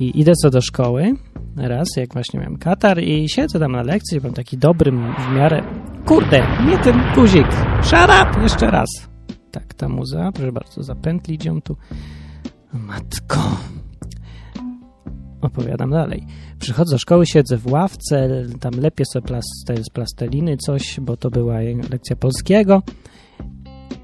I 0.00 0.20
idę 0.20 0.32
sobie 0.42 0.52
do 0.52 0.60
szkoły, 0.60 1.14
raz, 1.58 1.88
jak 1.96 2.12
właśnie 2.12 2.40
miałem 2.40 2.56
katar 2.58 3.02
i 3.02 3.28
siedzę 3.28 3.58
tam 3.58 3.72
na 3.72 3.82
lekcji, 3.82 4.20
byłem 4.20 4.34
taki 4.34 4.58
dobrym 4.58 5.14
w 5.18 5.34
miarę... 5.36 5.62
Kurde, 6.06 6.46
nie 6.66 6.78
ten 6.78 7.00
guzik! 7.14 7.46
Shut 7.82 8.10
up! 8.22 8.42
Jeszcze 8.42 8.70
raz. 8.70 8.88
Tak, 9.50 9.74
ta 9.74 9.88
muza, 9.88 10.32
proszę 10.32 10.52
bardzo, 10.52 10.82
zapętlić 10.82 11.44
ją 11.44 11.60
tu. 11.62 11.76
Matko. 12.72 13.56
Opowiadam 15.40 15.90
dalej. 15.90 16.26
Przychodzę 16.58 16.94
do 16.94 16.98
szkoły, 16.98 17.26
siedzę 17.26 17.56
w 17.56 17.72
ławce, 17.72 18.28
tam 18.60 18.72
lepię 18.80 19.04
sobie 19.12 19.28
plas- 19.28 19.82
z 19.82 19.90
plasteliny 19.92 20.56
coś, 20.56 21.00
bo 21.00 21.16
to 21.16 21.30
była 21.30 21.60
lekcja 21.90 22.16
polskiego. 22.16 22.82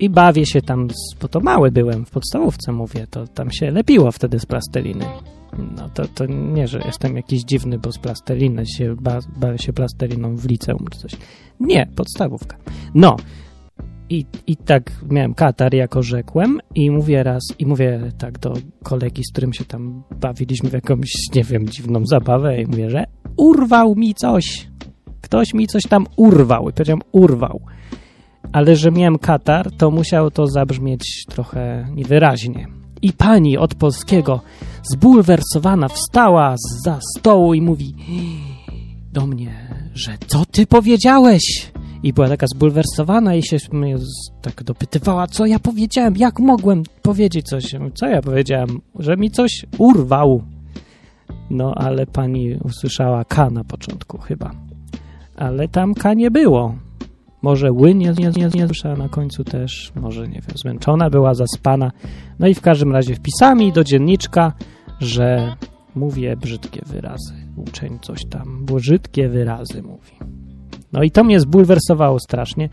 i 0.00 0.10
bawię 0.10 0.46
się 0.46 0.62
tam, 0.62 0.88
bo 1.22 1.28
to 1.28 1.40
mały 1.40 1.70
byłem, 1.70 2.04
w 2.04 2.10
podstawówce 2.10 2.72
mówię, 2.72 3.06
to 3.10 3.26
tam 3.26 3.50
się 3.50 3.70
lepiło 3.70 4.12
wtedy 4.12 4.38
z 4.40 4.46
plasteliny. 4.46 5.04
No 5.76 5.88
to, 5.88 6.08
to 6.08 6.26
nie, 6.26 6.68
że 6.68 6.78
jestem 6.78 7.16
jakiś 7.16 7.42
dziwny, 7.42 7.78
bo 7.78 7.92
z 7.92 7.98
plasteliny 7.98 8.66
się 8.66 8.96
ba, 9.00 9.18
bawię 9.36 9.58
się 9.58 9.72
plasteliną 9.72 10.36
w 10.36 10.44
liceum 10.44 10.84
czy 10.90 10.98
coś. 10.98 11.16
Nie, 11.60 11.86
podstawówka. 11.96 12.56
No, 12.94 13.16
i, 14.10 14.24
I 14.46 14.56
tak 14.56 14.92
miałem 15.10 15.34
katar, 15.34 15.74
jako 15.74 16.02
rzekłem, 16.02 16.60
i 16.74 16.90
mówię 16.90 17.22
raz, 17.22 17.42
i 17.58 17.66
mówię 17.66 18.12
tak 18.18 18.38
do 18.38 18.54
kolegi, 18.82 19.22
z 19.24 19.32
którym 19.32 19.52
się 19.52 19.64
tam 19.64 20.02
bawiliśmy 20.20 20.70
w 20.70 20.72
jakąś, 20.72 21.12
nie 21.34 21.44
wiem, 21.44 21.68
dziwną 21.68 22.06
zabawę, 22.06 22.62
i 22.62 22.66
mówię, 22.66 22.90
że 22.90 23.04
urwał 23.36 23.94
mi 23.94 24.14
coś. 24.14 24.68
Ktoś 25.20 25.54
mi 25.54 25.66
coś 25.66 25.82
tam 25.82 26.06
urwał. 26.16 26.68
I 26.68 26.72
powiedziałem, 26.72 27.02
urwał. 27.12 27.60
Ale 28.52 28.76
że 28.76 28.90
miałem 28.90 29.18
katar, 29.18 29.70
to 29.70 29.90
musiało 29.90 30.30
to 30.30 30.46
zabrzmieć 30.46 31.24
trochę 31.28 31.86
niewyraźnie. 31.94 32.66
I 33.02 33.12
pani 33.12 33.58
od 33.58 33.74
polskiego, 33.74 34.40
zbulwersowana, 34.92 35.88
wstała 35.88 36.54
za 36.84 36.98
stołu 37.16 37.54
i 37.54 37.60
mówi 37.60 37.94
do 39.12 39.26
mnie, 39.26 39.68
że 39.94 40.18
co 40.26 40.44
ty 40.46 40.66
powiedziałeś? 40.66 41.72
I 42.02 42.12
była 42.12 42.28
taka 42.28 42.46
zbulwersowana 42.46 43.34
i 43.34 43.42
się 43.42 43.56
tak 44.42 44.62
dopytywała, 44.64 45.26
co 45.26 45.46
ja 45.46 45.58
powiedziałem, 45.58 46.16
jak 46.16 46.40
mogłem 46.40 46.82
powiedzieć 47.02 47.46
coś. 47.46 47.74
Co 47.94 48.06
ja 48.06 48.22
powiedziałem? 48.22 48.80
Że 48.98 49.16
mi 49.16 49.30
coś 49.30 49.66
urwał. 49.78 50.42
No, 51.50 51.74
ale 51.76 52.06
pani 52.06 52.54
usłyszała 52.54 53.24
K 53.24 53.50
na 53.50 53.64
początku 53.64 54.18
chyba. 54.18 54.50
Ale 55.36 55.68
tam 55.68 55.94
K 55.94 56.14
nie 56.14 56.30
było. 56.30 56.74
Może 57.42 57.72
ły 57.72 57.94
nie, 57.94 58.12
nie, 58.18 58.30
nie, 58.36 58.48
nie 58.54 58.66
słyszała 58.66 58.96
na 58.96 59.08
końcu 59.08 59.44
też, 59.44 59.92
może 59.94 60.28
nie 60.28 60.40
wiem, 60.40 60.56
zmęczona 60.56 61.10
była, 61.10 61.34
zaspana. 61.34 61.92
No 62.38 62.46
i 62.46 62.54
w 62.54 62.60
każdym 62.60 62.92
razie 62.92 63.14
wpisami 63.14 63.72
do 63.72 63.84
dzienniczka, 63.84 64.52
że 65.00 65.56
mówię 65.94 66.36
brzydkie 66.36 66.80
wyrazy. 66.86 67.34
Uczeń 67.56 67.98
coś 68.02 68.20
tam, 68.30 68.64
brzydkie 68.64 69.28
wyrazy 69.28 69.82
mówi. 69.82 70.12
No 70.92 71.02
i 71.02 71.10
to 71.10 71.24
mnie 71.24 71.40
zbulwersowało 71.40 72.18
strasznie 72.20 72.68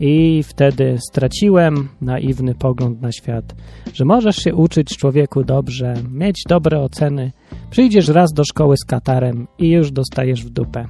i 0.00 0.42
wtedy 0.42 0.98
straciłem 1.08 1.88
naiwny 2.00 2.54
pogląd 2.54 3.00
na 3.00 3.12
świat, 3.12 3.54
że 3.94 4.04
możesz 4.04 4.36
się 4.36 4.54
uczyć 4.54 4.96
człowieku 4.96 5.44
dobrze, 5.44 5.94
mieć 6.10 6.42
dobre 6.48 6.80
oceny, 6.80 7.32
przyjdziesz 7.70 8.08
raz 8.08 8.32
do 8.32 8.44
szkoły 8.44 8.76
z 8.76 8.84
katarem 8.84 9.46
i 9.58 9.68
już 9.68 9.92
dostajesz 9.92 10.44
w 10.44 10.50
dupę. 10.50 10.86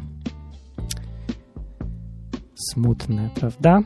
Smutne, 2.73 3.28
prawda? 3.35 3.80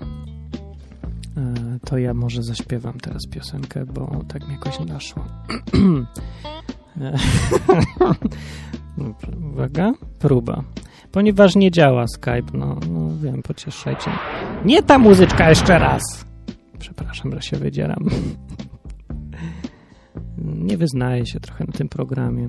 E, 1.37 1.79
To 1.85 1.99
ja 1.99 2.15
może 2.15 2.43
zaśpiewam 2.43 3.01
teraz 3.01 3.23
piosenkę, 3.31 3.87
bo 3.87 4.25
tak 4.29 4.49
mi 4.49 4.55
jakoś 4.55 4.81
naszło. 4.81 5.25
Uwaga, 9.53 9.93
próba. 10.19 10.65
Ponieważ 11.13 11.57
nie 11.57 11.71
działa 11.71 12.07
Skype, 12.07 12.53
no, 12.55 12.81
no 12.91 13.09
wiem, 13.23 13.43
pocieszajcie. 13.43 14.11
Nie 14.65 14.83
ta 14.83 14.99
muzyczka 14.99 15.49
jeszcze 15.49 15.79
raz! 15.79 16.03
Przepraszam, 16.79 17.33
że 17.33 17.43
się 17.43 17.57
wydzieram. 17.57 18.05
Nie 20.39 20.77
wyznaję 20.77 21.27
się 21.27 21.41
trochę 21.41 21.65
na 21.65 21.73
tym 21.73 21.89
programie. 21.89 22.49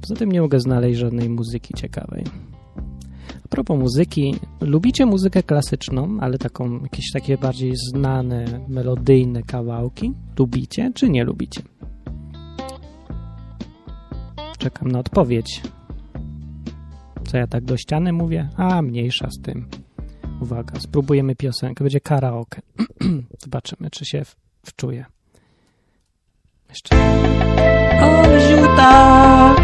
Poza 0.00 0.14
tym 0.14 0.32
nie 0.32 0.40
mogę 0.40 0.60
znaleźć 0.60 0.98
żadnej 0.98 1.30
muzyki 1.30 1.74
ciekawej. 1.74 2.24
A 3.44 3.48
propos 3.48 3.78
muzyki, 3.78 4.34
lubicie 4.60 5.06
muzykę 5.06 5.42
klasyczną, 5.42 6.18
ale 6.20 6.38
taką, 6.38 6.82
jakieś 6.82 7.12
takie 7.12 7.38
bardziej 7.38 7.72
znane, 7.76 8.60
melodyjne 8.68 9.42
kawałki? 9.42 10.12
Lubicie 10.38 10.92
czy 10.94 11.10
nie 11.10 11.24
lubicie? 11.24 11.62
Czekam 14.58 14.88
na 14.88 14.98
odpowiedź. 14.98 15.62
Co 17.26 17.36
ja 17.36 17.46
tak 17.46 17.64
do 17.64 17.76
ściany 17.76 18.12
mówię? 18.12 18.48
A, 18.56 18.82
mniejsza 18.82 19.28
z 19.30 19.42
tym. 19.42 19.68
Uwaga, 20.40 20.80
spróbujemy 20.80 21.36
piosenkę. 21.36 21.84
Będzie 21.84 22.00
karaoke. 22.00 22.62
Zobaczymy, 23.44 23.90
czy 23.90 24.04
się 24.04 24.22
wczuje. 24.66 25.04
Jeszcze. 26.68 26.96
O, 28.02 28.40
ziuta! 28.40 29.54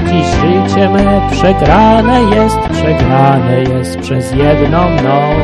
Dziś 0.00 0.26
życie 0.26 0.90
me 0.90 1.28
przegrane 1.30 2.22
jest, 2.22 2.56
przegrane 2.72 3.62
jest 3.62 3.98
przez 3.98 4.32
jedną 4.32 4.90
noc. 4.90 5.42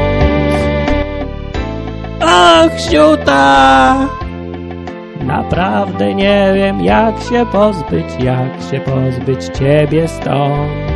Ach, 2.21 2.79
ziuta! 2.91 4.24
Naprawdę 5.27 6.15
nie 6.15 6.53
wiem, 6.55 6.85
jak 6.85 7.21
się 7.21 7.47
pozbyć, 7.47 8.07
jak 8.21 8.63
się 8.71 8.81
pozbyć 8.81 9.45
ciebie 9.59 10.09
stąd. 10.09 10.95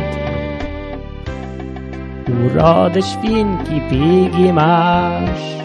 Urody 2.45 3.01
świnki 3.01 3.81
pigi 3.89 4.53
masz, 4.53 5.57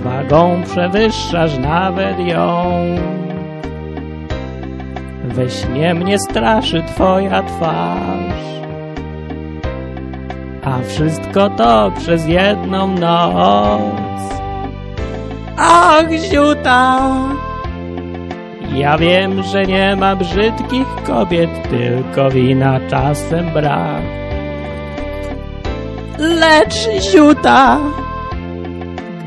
wagą 0.00 0.62
przewyższasz 0.64 1.58
nawet 1.58 2.18
ją. 2.18 2.64
We 5.24 5.50
śnie 5.50 5.94
mnie 5.94 6.18
straszy 6.18 6.82
twoja 6.82 7.42
twarz, 7.42 8.46
a 10.64 10.78
wszystko 10.78 11.50
to 11.50 11.92
przez 11.98 12.28
jedną 12.28 12.88
noc. 12.88 14.05
Ach, 15.56 16.10
ziuta! 16.10 17.00
Ja 18.74 18.98
wiem, 18.98 19.42
że 19.42 19.64
nie 19.64 19.96
ma 19.96 20.16
brzydkich 20.16 20.86
kobiet, 21.06 21.50
tylko 21.70 22.30
wina 22.30 22.80
czasem 22.90 23.50
brak. 23.54 24.02
Lecz 26.18 26.88
ziuta! 27.12 27.78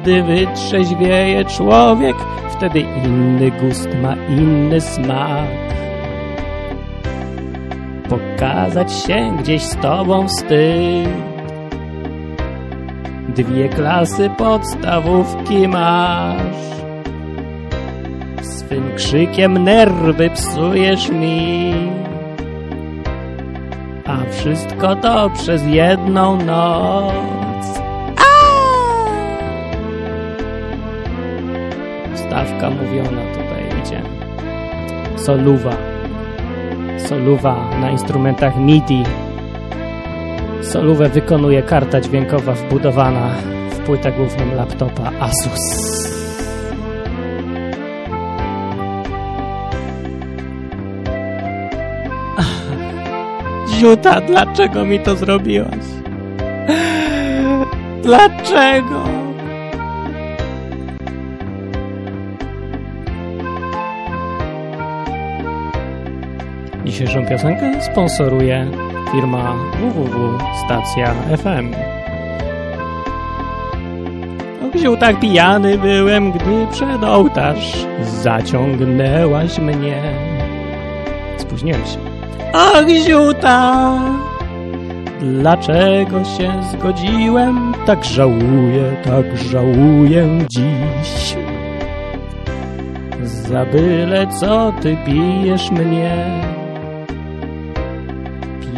Gdy 0.01 0.23
wytrzeźwieje 0.23 1.45
człowiek, 1.45 2.15
wtedy 2.49 2.79
inny 2.79 3.51
gust 3.51 3.89
ma 4.01 4.15
inny 4.29 4.81
smak. 4.81 5.47
Pokazać 8.09 8.93
się 8.93 9.37
gdzieś 9.39 9.63
z 9.63 9.75
tobą 9.75 10.27
wstyd. 10.27 11.28
Dwie 13.39 13.69
klasy 13.69 14.29
podstawówki 14.37 15.67
masz. 15.67 16.41
Swym 18.41 18.95
krzykiem 18.95 19.63
nerwy 19.63 20.29
psujesz 20.29 21.09
mi. 21.09 21.73
A 24.05 24.17
wszystko 24.31 24.95
to 24.95 25.29
przez 25.29 25.65
jedną 25.65 26.45
noc. 26.45 27.65
Stawka 32.15 32.69
mówiona 32.69 33.21
tutaj 33.33 33.81
idzie. 33.81 34.01
Soluwa. 35.15 35.73
Soluwa 36.97 37.55
na 37.81 37.91
instrumentach 37.91 38.57
MIDI. 38.57 39.03
Solówę 40.69 41.09
wykonuje 41.09 41.63
karta 41.63 42.01
dźwiękowa 42.01 42.53
wbudowana 42.53 43.29
w 43.71 43.77
płytę 43.77 44.11
główną 44.11 44.55
laptopa 44.55 45.11
Asus. 45.19 45.59
Ziuta, 53.79 54.21
dlaczego 54.21 54.85
mi 54.85 54.99
to 54.99 55.15
zrobiłaś? 55.15 55.85
Dlaczego? 58.03 59.03
Dzisiejszą 66.85 67.25
piosenkę 67.25 67.81
sponsoruje 67.81 68.88
firma 69.11 69.55
www.stacja 69.79 71.13
FM. 71.37 71.73
Wziął 74.73 74.97
tak 74.97 75.19
pijany 75.19 75.77
byłem, 75.77 76.31
gdy 76.31 76.67
przed 76.71 77.03
ołtarz 77.03 77.85
zaciągnęłaś 78.03 79.59
mnie. 79.59 80.01
Spóźniłem 81.37 81.85
się. 81.85 81.97
Ach, 82.53 82.89
ziuta! 83.05 83.99
Dlaczego 85.19 86.23
się 86.23 86.51
zgodziłem? 86.71 87.73
Tak 87.85 88.05
żałuję, 88.05 88.95
tak 89.05 89.37
żałuję 89.37 90.27
dziś. 90.49 91.35
Za 93.23 93.65
byle 93.65 94.27
co 94.27 94.73
ty 94.81 94.97
bijesz 95.05 95.71
mnie. 95.71 96.41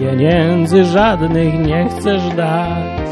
Pieniędzy 0.01 0.85
żadnych 0.85 1.59
nie 1.59 1.89
chcesz 1.89 2.29
dać. 2.29 3.09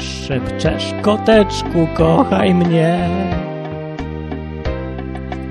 szepczesz, 0.00 0.94
koteczku, 1.02 1.88
kochaj 1.94 2.54
mnie. 2.54 3.08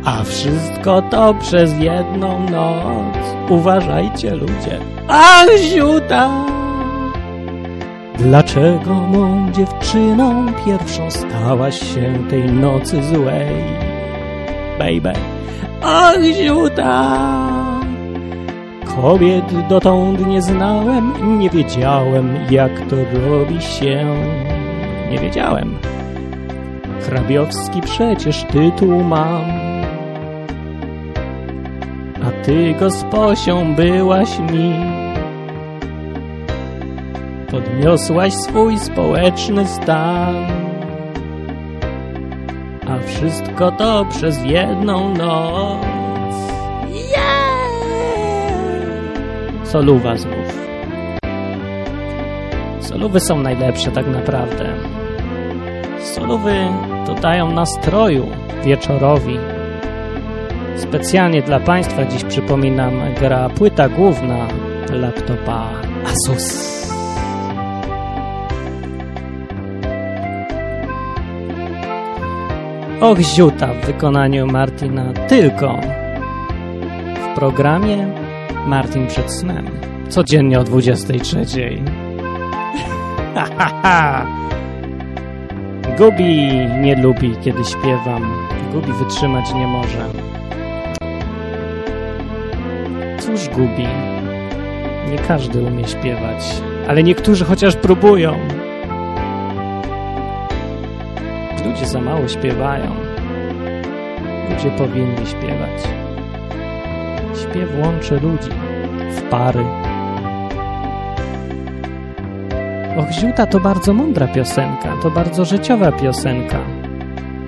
A 0.06 0.24
wszystko 0.24 1.02
to 1.02 1.34
przez 1.34 1.80
jedną 1.80 2.50
noc. 2.50 3.18
Uważajcie 3.50 4.36
ludzie. 4.36 4.80
Ach, 5.08 5.48
ziuta! 5.58 6.30
Dlaczego 8.18 8.94
mą 8.94 9.52
dziewczyną 9.52 10.46
pierwszą 10.66 11.12
stałaś 11.12 11.80
się 11.94 12.14
tej 12.30 12.44
nocy 12.44 13.04
złej? 13.04 13.48
Baby. 14.80 15.20
Ach, 15.84 16.24
ziuta! 16.24 17.71
Kobiet 18.96 19.68
dotąd 19.70 20.28
nie 20.28 20.42
znałem, 20.42 21.40
nie 21.40 21.50
wiedziałem, 21.50 22.36
jak 22.50 22.72
to 22.82 22.96
robi 23.30 23.62
się. 23.62 24.06
Nie 25.12 25.20
wiedziałem. 25.20 25.78
Hrabiowski 27.02 27.82
przecież 27.82 28.44
tytuł 28.44 29.04
mam. 29.04 29.46
A 32.24 32.46
ty 32.46 32.74
gosposią 32.80 33.76
byłaś 33.76 34.40
mi. 34.40 34.74
Podniosłaś 37.52 38.34
swój 38.34 38.80
społeczny 38.80 39.68
stan. 39.68 40.36
A 42.88 43.08
wszystko 43.08 43.72
to 43.72 44.06
przez 44.06 44.46
jedną 44.46 45.14
noc. 45.14 45.91
Soluwa 49.72 50.18
znów. 50.18 50.60
Solówy 52.80 53.20
są 53.20 53.42
najlepsze 53.42 53.92
tak 53.92 54.08
naprawdę. 54.08 54.74
Solówy 56.04 56.54
dodają 57.08 57.52
nastroju 57.52 58.28
wieczorowi. 58.64 59.38
Specjalnie 60.78 61.42
dla 61.42 61.60
Państwa 61.60 62.06
dziś 62.06 62.24
przypominam 62.24 62.94
gra 63.20 63.50
płyta 63.50 63.90
główna 63.90 64.48
laptopa 64.90 65.68
Asus. 66.06 66.72
Och 73.02 73.20
ziuta 73.20 73.68
w 73.68 73.86
wykonaniu 73.86 74.48
Martina 74.48 75.14
tylko 75.14 75.80
w 77.16 77.36
programie 77.36 78.21
Martin 78.68 79.08
przed 79.08 79.32
snem. 79.32 79.66
Codziennie 80.10 80.60
o 80.60 80.64
23. 80.64 81.46
Ha. 83.36 84.26
Gubi 85.98 86.52
nie 86.82 86.96
lubi, 86.96 87.36
kiedy 87.42 87.64
śpiewam. 87.64 88.48
Gubi 88.74 88.94
wytrzymać 88.94 89.54
nie 89.54 89.68
może. 89.68 90.06
Cóż 93.20 93.50
Gubi? 93.50 93.88
Nie 95.12 95.18
każdy 95.28 95.62
umie 95.62 95.88
śpiewać, 95.88 96.62
ale 96.88 97.04
niektórzy 97.04 97.46
chociaż 97.46 97.76
próbują. 97.76 98.36
Ludzie 101.66 101.86
za 101.86 102.02
mało 102.02 102.28
śpiewają. 102.28 102.96
Ludzie 104.50 104.72
powinni 104.78 105.26
śpiewać. 105.28 106.01
Śpiew 107.36 107.70
łączy 107.84 108.20
ludzi 108.20 108.50
w 109.12 109.22
pary. 109.22 109.66
Och, 112.98 113.12
Ziuta 113.12 113.46
to 113.46 113.60
bardzo 113.60 113.94
mądra 113.94 114.28
piosenka, 114.28 114.98
to 115.04 115.12
bardzo 115.12 115.46
życiowa 115.46 115.92
piosenka. 115.92 116.60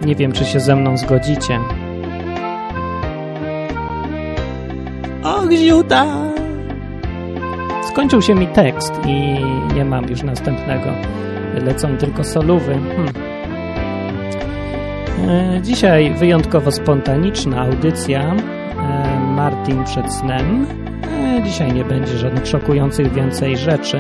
Nie 0.05 0.15
wiem, 0.15 0.31
czy 0.31 0.45
się 0.45 0.59
ze 0.59 0.75
mną 0.75 0.97
zgodzicie. 0.97 1.59
Och, 5.23 5.51
Ziuta! 5.51 6.05
Skończył 7.91 8.21
się 8.21 8.35
mi 8.35 8.47
tekst 8.47 8.93
i 9.07 9.37
nie 9.75 9.85
mam 9.85 10.09
już 10.09 10.23
następnego. 10.23 10.89
Lecą 11.65 11.97
tylko 11.97 12.23
solówy. 12.23 12.73
Hmm. 12.73 13.33
E, 15.29 15.61
Dzisiaj 15.61 16.13
wyjątkowo 16.13 16.71
spontaniczna 16.71 17.61
audycja. 17.61 18.35
Martin 19.33 19.83
przed 19.83 20.13
snem. 20.13 20.65
E, 21.39 21.43
Dzisiaj 21.43 21.73
nie 21.73 21.85
będzie 21.85 22.17
żadnych 22.17 22.47
szokujących 22.47 23.13
więcej 23.13 23.57
rzeczy. 23.57 23.99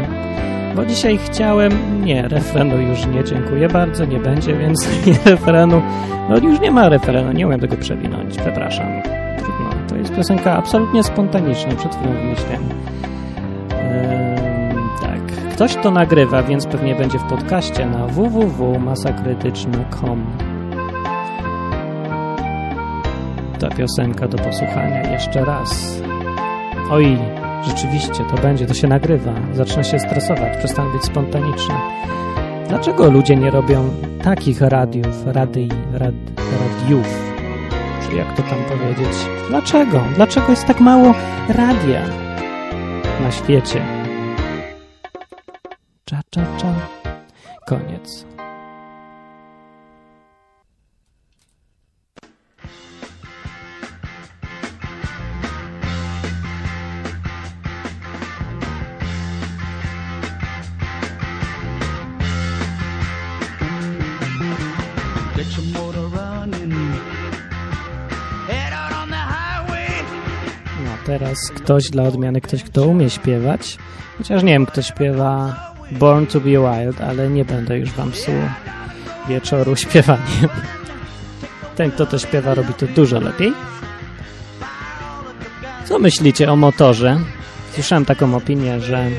Bo 0.75 0.85
dzisiaj 0.85 1.17
chciałem... 1.17 1.71
Nie, 2.05 2.27
refrenu 2.27 2.81
już 2.81 3.05
nie, 3.07 3.23
dziękuję 3.23 3.67
bardzo, 3.67 4.05
nie 4.05 4.19
będzie, 4.19 4.57
więc 4.57 5.05
nie 5.07 5.13
refrenu. 5.31 5.81
No 6.29 6.37
już 6.37 6.59
nie 6.59 6.71
ma 6.71 6.89
refrenu, 6.89 7.31
nie 7.31 7.47
umiem 7.47 7.59
tego 7.59 7.77
przewinąć, 7.77 8.37
przepraszam. 8.37 8.87
Trudno, 9.37 9.69
to 9.89 9.95
jest 9.95 10.15
piosenka 10.15 10.57
absolutnie 10.57 11.03
spontaniczna, 11.03 11.75
przed 11.75 11.95
chwilą 11.95 12.11
wymyśliłem. 12.13 12.63
Tak, 15.01 15.21
ktoś 15.53 15.75
to 15.75 15.91
nagrywa, 15.91 16.43
więc 16.43 16.67
pewnie 16.67 16.95
będzie 16.95 17.19
w 17.19 17.23
podcaście 17.23 17.85
na 17.85 18.07
www.masakrytyczna.com 18.07 20.25
Ta 23.63 23.69
piosenka 23.69 24.27
do 24.27 24.37
posłuchania 24.37 25.11
jeszcze 25.11 25.45
raz. 25.45 26.01
Oj, 26.91 27.17
rzeczywiście 27.67 28.25
to 28.25 28.41
będzie, 28.41 28.65
to 28.65 28.73
się 28.73 28.87
nagrywa. 28.87 29.33
Zacznę 29.53 29.83
się 29.83 29.99
stresować, 29.99 30.57
przestanę 30.57 30.91
być 30.91 31.03
spontaniczny. 31.03 31.75
Dlaczego 32.67 33.11
ludzie 33.11 33.35
nie 33.35 33.51
robią 33.51 33.89
takich 34.23 34.61
radiów, 34.61 35.27
rady, 35.27 35.67
rad, 35.93 36.13
radiów? 36.37 37.33
Czy 38.09 38.15
jak 38.15 38.35
to 38.35 38.43
tam 38.43 38.59
powiedzieć? 38.63 39.17
Dlaczego? 39.49 40.03
Dlaczego 40.15 40.49
jest 40.49 40.65
tak 40.65 40.79
mało 40.79 41.13
radia 41.49 42.01
na 43.21 43.31
świecie? 43.31 43.81
Cza, 46.05 46.21
cza, 46.29 46.41
cza. 46.57 46.73
Koniec. 47.67 48.25
Teraz 71.23 71.51
ktoś 71.55 71.89
dla 71.89 72.03
odmiany, 72.03 72.41
ktoś 72.41 72.63
kto 72.63 72.87
umie 72.87 73.09
śpiewać. 73.09 73.77
Chociaż 74.17 74.43
nie 74.43 74.53
wiem, 74.53 74.65
kto 74.65 74.81
śpiewa 74.81 75.55
Born 75.91 76.25
to 76.25 76.39
be 76.39 76.49
Wild, 76.49 77.01
ale 77.01 77.29
nie 77.29 77.45
będę 77.45 77.79
już 77.79 77.91
wam 77.91 78.11
psuł 78.11 78.35
wieczoru 79.29 79.75
śpiewaniem. 79.85 80.49
Ten, 81.75 81.91
kto 81.91 82.05
to 82.05 82.19
śpiewa, 82.19 82.53
robi 82.53 82.73
to 82.73 82.87
dużo 82.87 83.19
lepiej. 83.19 83.53
Co 85.85 85.99
myślicie 85.99 86.51
o 86.51 86.55
motorze? 86.55 87.19
Słyszałem 87.73 88.05
taką 88.05 88.35
opinię, 88.35 88.79
że 88.81 89.09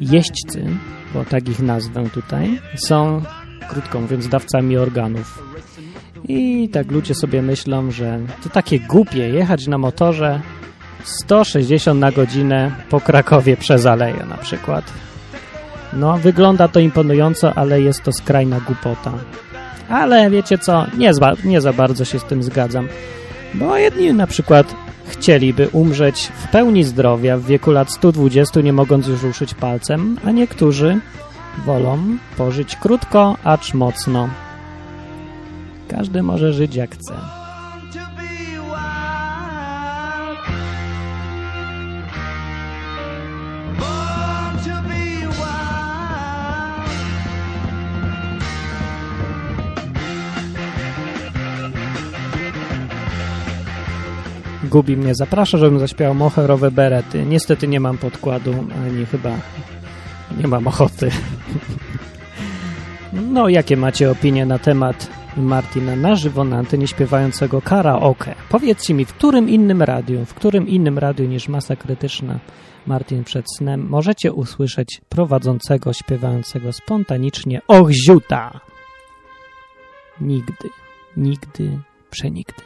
jeźdźcy, 0.00 0.66
bo 1.14 1.24
tak 1.24 1.48
ich 1.48 1.60
nazwę 1.60 2.10
tutaj, 2.10 2.60
są, 2.76 3.22
krótko 3.68 4.00
mówiąc, 4.00 4.28
dawcami 4.28 4.76
organów. 4.76 5.45
I 6.28 6.68
tak 6.68 6.90
ludzie 6.90 7.14
sobie 7.14 7.42
myślą, 7.42 7.90
że 7.90 8.20
to 8.42 8.48
takie 8.48 8.80
głupie 8.80 9.28
jechać 9.28 9.66
na 9.66 9.78
motorze 9.78 10.40
160 11.04 12.00
na 12.00 12.12
godzinę 12.12 12.70
po 12.90 13.00
Krakowie 13.00 13.56
przez 13.56 13.86
Aleję 13.86 14.26
na 14.28 14.36
przykład. 14.36 14.84
No, 15.92 16.18
wygląda 16.18 16.68
to 16.68 16.80
imponująco, 16.80 17.54
ale 17.54 17.80
jest 17.80 18.02
to 18.02 18.12
skrajna 18.12 18.60
głupota. 18.60 19.12
Ale 19.88 20.30
wiecie 20.30 20.58
co, 20.58 20.86
nie 20.98 21.14
za, 21.14 21.32
nie 21.44 21.60
za 21.60 21.72
bardzo 21.72 22.04
się 22.04 22.18
z 22.18 22.24
tym 22.24 22.42
zgadzam. 22.42 22.88
Bo 23.54 23.76
jedni 23.76 24.14
na 24.14 24.26
przykład 24.26 24.74
chcieliby 25.06 25.68
umrzeć 25.68 26.32
w 26.36 26.48
pełni 26.48 26.84
zdrowia 26.84 27.36
w 27.36 27.44
wieku 27.44 27.70
lat 27.70 27.92
120, 27.92 28.60
nie 28.60 28.72
mogąc 28.72 29.06
już 29.06 29.22
ruszyć 29.22 29.54
palcem, 29.54 30.16
a 30.24 30.30
niektórzy 30.30 31.00
wolą 31.66 31.98
pożyć 32.36 32.76
krótko, 32.76 33.36
acz 33.44 33.74
mocno. 33.74 34.28
Każdy 35.88 36.22
może 36.22 36.52
żyć 36.52 36.74
jak 36.74 36.94
chce. 36.94 37.14
Gubi 54.64 54.96
mnie 54.96 55.14
zaprasza, 55.14 55.58
żebym 55.58 55.78
zaśpiewał 55.78 56.14
moherowe 56.14 56.70
berety. 56.70 57.24
Niestety 57.26 57.68
nie 57.68 57.80
mam 57.80 57.98
podkładu, 57.98 58.54
ani 58.86 59.06
chyba 59.06 59.30
nie 60.38 60.48
mam 60.48 60.66
ochoty. 60.66 61.10
No, 63.12 63.48
jakie 63.48 63.76
macie 63.76 64.10
opinie 64.10 64.46
na 64.46 64.58
temat 64.58 65.08
Martina 65.36 65.96
na 65.96 66.14
żywo 66.14 66.44
na 66.44 66.56
antenie 66.56 66.86
śpiewającego 66.86 67.62
karaoke? 67.62 68.34
Powiedzcie 68.48 68.94
mi, 68.94 69.04
w 69.04 69.14
którym 69.14 69.48
innym 69.48 69.82
radiu, 69.82 70.24
w 70.24 70.34
którym 70.34 70.68
innym 70.68 70.98
radiu 70.98 71.24
niż 71.24 71.48
Masa 71.48 71.76
Krytyczna 71.76 72.38
Martin 72.86 73.24
przed 73.24 73.46
snem 73.56 73.88
możecie 73.88 74.32
usłyszeć 74.32 75.00
prowadzącego 75.08 75.92
śpiewającego 75.92 76.72
spontanicznie 76.72 77.60
ochziuta? 77.68 78.60
Nigdy, 80.20 80.68
nigdy, 81.16 81.78
przenigdy. 82.10 82.62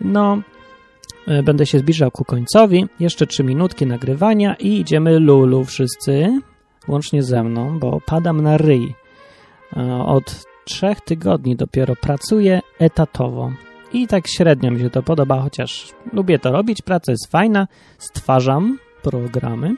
No, 0.00 0.42
e, 1.26 1.42
będę 1.42 1.66
się 1.66 1.78
zbliżał 1.78 2.10
ku 2.10 2.24
końcowi. 2.24 2.86
Jeszcze 3.00 3.26
trzy 3.26 3.44
minutki 3.44 3.86
nagrywania 3.86 4.54
i 4.54 4.80
idziemy 4.80 5.18
lulu 5.18 5.64
wszyscy, 5.64 6.40
łącznie 6.88 7.22
ze 7.22 7.42
mną, 7.42 7.78
bo 7.78 8.00
padam 8.06 8.40
na 8.40 8.56
ryj. 8.56 8.94
E, 9.76 10.04
Od 10.04 10.51
trzech 10.64 11.00
tygodni 11.00 11.56
dopiero 11.56 11.96
pracuję 11.96 12.60
etatowo. 12.78 13.52
I 13.92 14.06
tak 14.06 14.28
średnio 14.28 14.70
mi 14.70 14.80
się 14.80 14.90
to 14.90 15.02
podoba, 15.02 15.40
chociaż 15.40 15.92
lubię 16.12 16.38
to 16.38 16.52
robić, 16.52 16.82
praca 16.82 17.12
jest 17.12 17.30
fajna, 17.30 17.68
stwarzam 17.98 18.78
programy, 19.02 19.74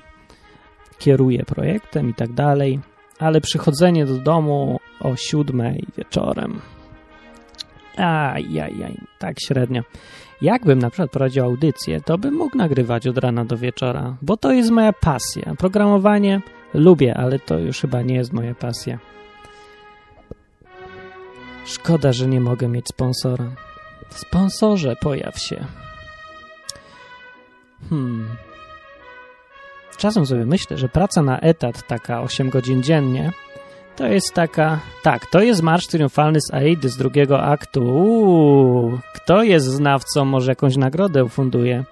kieruję 0.99 1.45
projektem 1.45 2.11
i 2.11 2.15
tak 2.15 2.33
dalej, 2.33 2.81
ale 3.19 3.41
przychodzenie 3.41 4.07
do 4.07 4.19
domu 4.19 4.81
o 5.01 5.17
siódmej 5.17 5.85
wieczorem, 5.97 6.61
ajajaj, 7.97 8.97
tak 9.19 9.37
średnio. 9.47 9.83
Jakbym 10.43 10.79
na 10.79 10.91
przykład 10.91 11.11
prowadził 11.11 11.45
audycję, 11.45 12.01
to 12.01 12.19
bym 12.19 12.35
mógł 12.35 12.59
nagrywać 12.59 13.07
od 13.07 13.19
rana 13.19 13.45
do 13.45 13.57
wieczora, 13.57 14.17
bo 14.23 14.37
to 14.37 14.53
jest 14.53 14.71
moja 14.71 14.93
pasja. 14.93 15.55
Programowanie 15.59 16.41
lubię, 16.75 17.15
ale 17.17 17.39
to 17.39 17.59
już 17.59 17.81
chyba 17.81 18.03
nie 18.03 18.15
jest 18.15 18.33
moja 18.33 18.55
pasja. 18.55 18.99
Szkoda, 21.65 22.13
że 22.13 22.27
nie 22.27 22.41
mogę 22.41 22.69
mieć 22.69 22.89
sponsora. 22.89 23.45
Sponsorze, 24.09 24.97
pojaw 24.97 25.39
się. 25.39 25.65
Hmm. 27.91 28.37
Czasem 29.97 30.27
sobie 30.27 30.47
myślę, 30.47 30.79
że 30.79 30.89
praca 30.89 31.23
na 31.23 31.41
etat, 31.41 31.87
taka 31.87 32.21
8 32.21 32.51
godzin 32.51 32.83
dziennie, 32.83 33.33
to 33.97 34.07
jest 34.07 34.35
taka... 34.35 34.81
Tak, 35.03 35.27
to 35.27 35.41
jest 35.41 35.63
marsz 35.63 35.87
triumfalny 35.87 36.41
z 36.41 36.55
Aidy 36.55 36.89
z 36.89 36.97
drugiego 36.97 37.43
aktu. 37.43 37.83
Uuu, 37.83 38.99
kto 39.15 39.43
jest 39.43 39.67
znawcą, 39.67 40.25
może 40.25 40.51
jakąś 40.51 40.77
nagrodę 40.77 41.25
ufunduje. 41.25 41.85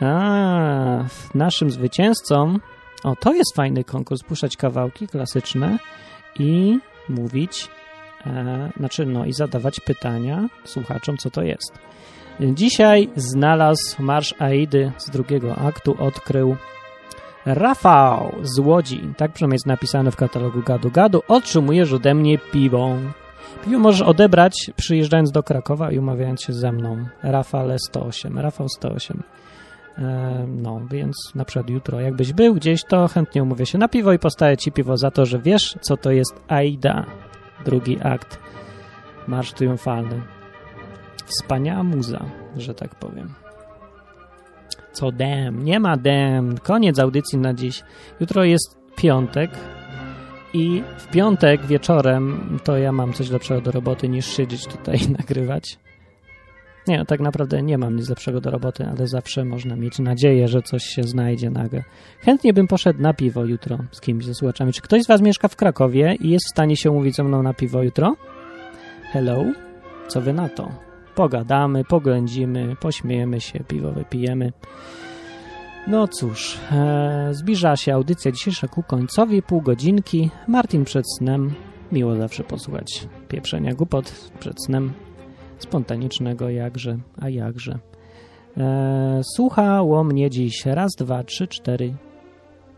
A, 0.00 1.04
naszym 1.34 1.70
zwycięzcą... 1.70 2.58
O, 3.04 3.16
to 3.16 3.34
jest 3.34 3.56
fajny 3.56 3.84
konkurs, 3.84 4.22
puszczać 4.22 4.56
kawałki 4.56 5.08
klasyczne 5.08 5.78
i 6.38 6.78
mówić 7.08 7.68
e, 8.26 8.70
znaczy 8.76 9.06
no 9.06 9.24
i 9.24 9.32
zadawać 9.32 9.80
pytania 9.80 10.48
słuchaczom, 10.64 11.16
co 11.16 11.30
to 11.30 11.42
jest. 11.42 11.72
Dzisiaj 12.40 13.08
znalazł 13.16 14.02
marsz 14.02 14.34
Aidy 14.38 14.92
z 14.98 15.10
drugiego 15.10 15.56
aktu, 15.56 15.96
odkrył 15.98 16.56
Rafał 17.46 18.34
z 18.42 18.58
Łodzi. 18.58 19.00
Tak 19.16 19.32
przynajmniej 19.32 19.54
jest 19.54 19.66
napisane 19.66 20.10
w 20.10 20.16
katalogu 20.16 20.62
Gadu 20.62 20.90
Gadu. 20.90 21.22
Otrzymujesz 21.28 21.92
ode 21.92 22.14
mnie 22.14 22.38
piwo. 22.38 22.96
Piwo 23.64 23.78
możesz 23.78 24.02
odebrać 24.02 24.70
przyjeżdżając 24.76 25.30
do 25.30 25.42
Krakowa 25.42 25.90
i 25.90 25.98
umawiając 25.98 26.42
się 26.42 26.52
ze 26.52 26.72
mną. 26.72 27.06
Rafale 27.22 27.76
108. 27.78 28.38
Rafał 28.38 28.68
108. 28.68 29.22
E, 29.98 30.46
no, 30.48 30.80
więc 30.90 31.16
na 31.34 31.44
przykład 31.44 31.70
jutro, 31.70 32.00
jakbyś 32.00 32.32
był 32.32 32.54
gdzieś, 32.54 32.84
to 32.84 33.08
chętnie 33.08 33.42
umówię 33.42 33.66
się 33.66 33.78
na 33.78 33.88
piwo 33.88 34.12
i 34.12 34.18
postawię 34.18 34.56
ci 34.56 34.72
piwo 34.72 34.96
za 34.96 35.10
to, 35.10 35.26
że 35.26 35.38
wiesz, 35.38 35.78
co 35.80 35.96
to 35.96 36.10
jest 36.10 36.40
Aida 36.48 37.06
drugi 37.64 37.98
akt, 38.02 38.38
marsz 39.26 39.52
triumfalny. 39.52 40.22
Wspaniała 41.26 41.82
muza, 41.82 42.24
że 42.56 42.74
tak 42.74 42.94
powiem. 42.94 43.34
Co 44.92 45.12
dem? 45.12 45.64
Nie 45.64 45.80
ma 45.80 45.96
dem. 45.96 46.58
Koniec 46.58 46.98
audycji 46.98 47.38
na 47.38 47.54
dziś. 47.54 47.82
Jutro 48.20 48.44
jest 48.44 48.78
piątek 48.96 49.50
i 50.52 50.82
w 50.98 51.10
piątek 51.10 51.66
wieczorem 51.66 52.58
to 52.64 52.78
ja 52.78 52.92
mam 52.92 53.12
coś 53.12 53.30
lepszego 53.30 53.60
do 53.60 53.70
roboty 53.70 54.08
niż 54.08 54.26
siedzieć 54.26 54.66
tutaj 54.66 54.98
i 55.02 55.10
nagrywać. 55.10 55.78
Nie, 56.88 57.04
tak 57.04 57.20
naprawdę 57.20 57.62
nie 57.62 57.78
mam 57.78 57.96
nic 57.96 58.08
lepszego 58.08 58.40
do 58.40 58.50
roboty, 58.50 58.86
ale 58.86 59.06
zawsze 59.06 59.44
można 59.44 59.76
mieć 59.76 59.98
nadzieję, 59.98 60.48
że 60.48 60.62
coś 60.62 60.82
się 60.82 61.02
znajdzie 61.02 61.50
nagle. 61.50 61.84
Chętnie 62.20 62.52
bym 62.52 62.66
poszedł 62.66 63.02
na 63.02 63.14
piwo 63.14 63.44
jutro 63.44 63.78
z 63.90 64.00
kimś, 64.00 64.24
ze 64.24 64.34
słuchaczami. 64.34 64.72
Czy 64.72 64.82
ktoś 64.82 65.02
z 65.02 65.06
Was 65.06 65.20
mieszka 65.20 65.48
w 65.48 65.56
Krakowie 65.56 66.16
i 66.20 66.30
jest 66.30 66.46
w 66.46 66.50
stanie 66.50 66.76
się 66.76 66.90
umówić 66.90 67.16
ze 67.16 67.24
mną 67.24 67.42
na 67.42 67.54
piwo 67.54 67.82
jutro? 67.82 68.16
Hello? 69.12 69.44
Co 70.08 70.20
Wy 70.20 70.32
na 70.32 70.48
to? 70.48 70.68
Pogadamy, 71.14 71.84
poględzimy, 71.84 72.76
pośmiejemy 72.80 73.40
się, 73.40 73.60
piwo 73.60 73.92
wypijemy. 73.92 74.52
No 75.86 76.08
cóż, 76.08 76.58
e, 76.72 77.28
zbliża 77.32 77.76
się 77.76 77.94
audycja 77.94 78.32
dzisiejsza 78.32 78.68
ku 78.68 78.82
końcowi, 78.82 79.42
pół 79.42 79.60
godzinki. 79.60 80.30
Martin 80.48 80.84
przed 80.84 81.04
snem. 81.18 81.54
Miło 81.92 82.16
zawsze 82.16 82.44
posłuchać 82.44 83.08
pieprzenia 83.28 83.74
głupot 83.74 84.30
przed 84.40 84.64
snem 84.64 84.92
spontanicznego, 85.58 86.50
jakże, 86.50 86.98
a 87.20 87.28
jakże. 87.28 87.78
E, 88.56 89.20
słuchało 89.34 90.04
mnie 90.04 90.30
dziś 90.30 90.66
raz, 90.66 90.92
dwa, 90.98 91.24
trzy, 91.24 91.48
cztery, 91.48 91.94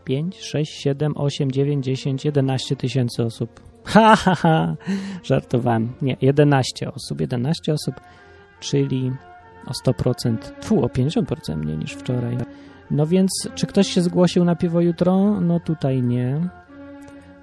pięć, 0.03 0.39
sześć, 0.41 0.73
siedem, 0.73 1.17
osiem, 1.17 1.51
dziewięć, 1.51 1.85
dziesięć, 1.85 2.25
jedenaście 2.25 2.75
tysięcy 2.75 3.23
osób. 3.23 3.49
Ha, 3.83 4.15
ha, 4.15 4.35
ha, 4.35 4.75
żartowałem. 5.23 5.93
Nie, 6.01 6.17
11 6.21 6.93
osób, 6.93 7.21
11 7.21 7.73
osób, 7.73 7.95
czyli 8.59 9.11
o 9.67 9.89
100%, 9.89 10.37
tfu, 10.61 10.83
o 10.83 10.87
50% 10.87 11.55
mniej 11.57 11.77
niż 11.77 11.93
wczoraj. 11.93 12.37
No 12.91 13.07
więc, 13.07 13.31
czy 13.55 13.67
ktoś 13.67 13.87
się 13.87 14.01
zgłosił 14.01 14.43
na 14.45 14.55
piwo 14.55 14.81
jutro? 14.81 15.41
No 15.41 15.59
tutaj 15.59 16.01
nie. 16.01 16.49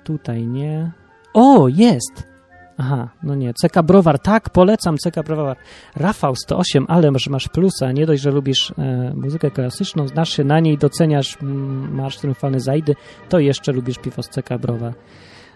Tutaj 0.05 0.47
nie. 0.47 0.91
O, 1.35 1.69
jest! 1.69 2.34
Aha, 2.79 3.09
no 3.23 3.35
nie. 3.35 3.53
CK 3.55 3.83
Browar, 3.83 4.19
tak, 4.19 4.51
polecam 4.51 4.97
CK 4.97 5.23
Browar. 5.27 5.57
Rafał 5.97 6.37
108, 6.37 6.85
ale 6.89 7.11
masz, 7.11 7.29
masz 7.29 7.49
plusa. 7.49 7.93
Nie 7.93 8.07
dość, 8.07 8.23
że 8.23 8.31
lubisz 8.31 8.73
e, 8.79 9.13
muzykę 9.15 9.51
klasyczną, 9.51 10.09
znasz 10.09 10.31
się 10.31 10.45
na 10.45 10.61
niej, 10.61 10.79
doceniasz 10.79 11.43
mm, 11.43 11.95
marsz 11.95 12.17
triumfalny 12.17 12.61
Zaidy, 12.61 12.95
to 13.29 13.39
jeszcze 13.39 13.73
lubisz 13.73 13.99
piwo 13.99 14.23
z 14.23 14.29
CK 14.29 14.59
Browar. 14.61 14.95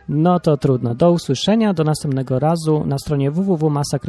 No 0.09 0.40
to 0.40 0.57
trudno. 0.57 0.94
Do 0.94 1.12
usłyszenia, 1.12 1.74
do 1.74 1.85
następnego 1.85 2.38
razu 2.38 2.85
na 2.87 2.98
stronie 2.98 3.31
www.masakry 3.31 3.98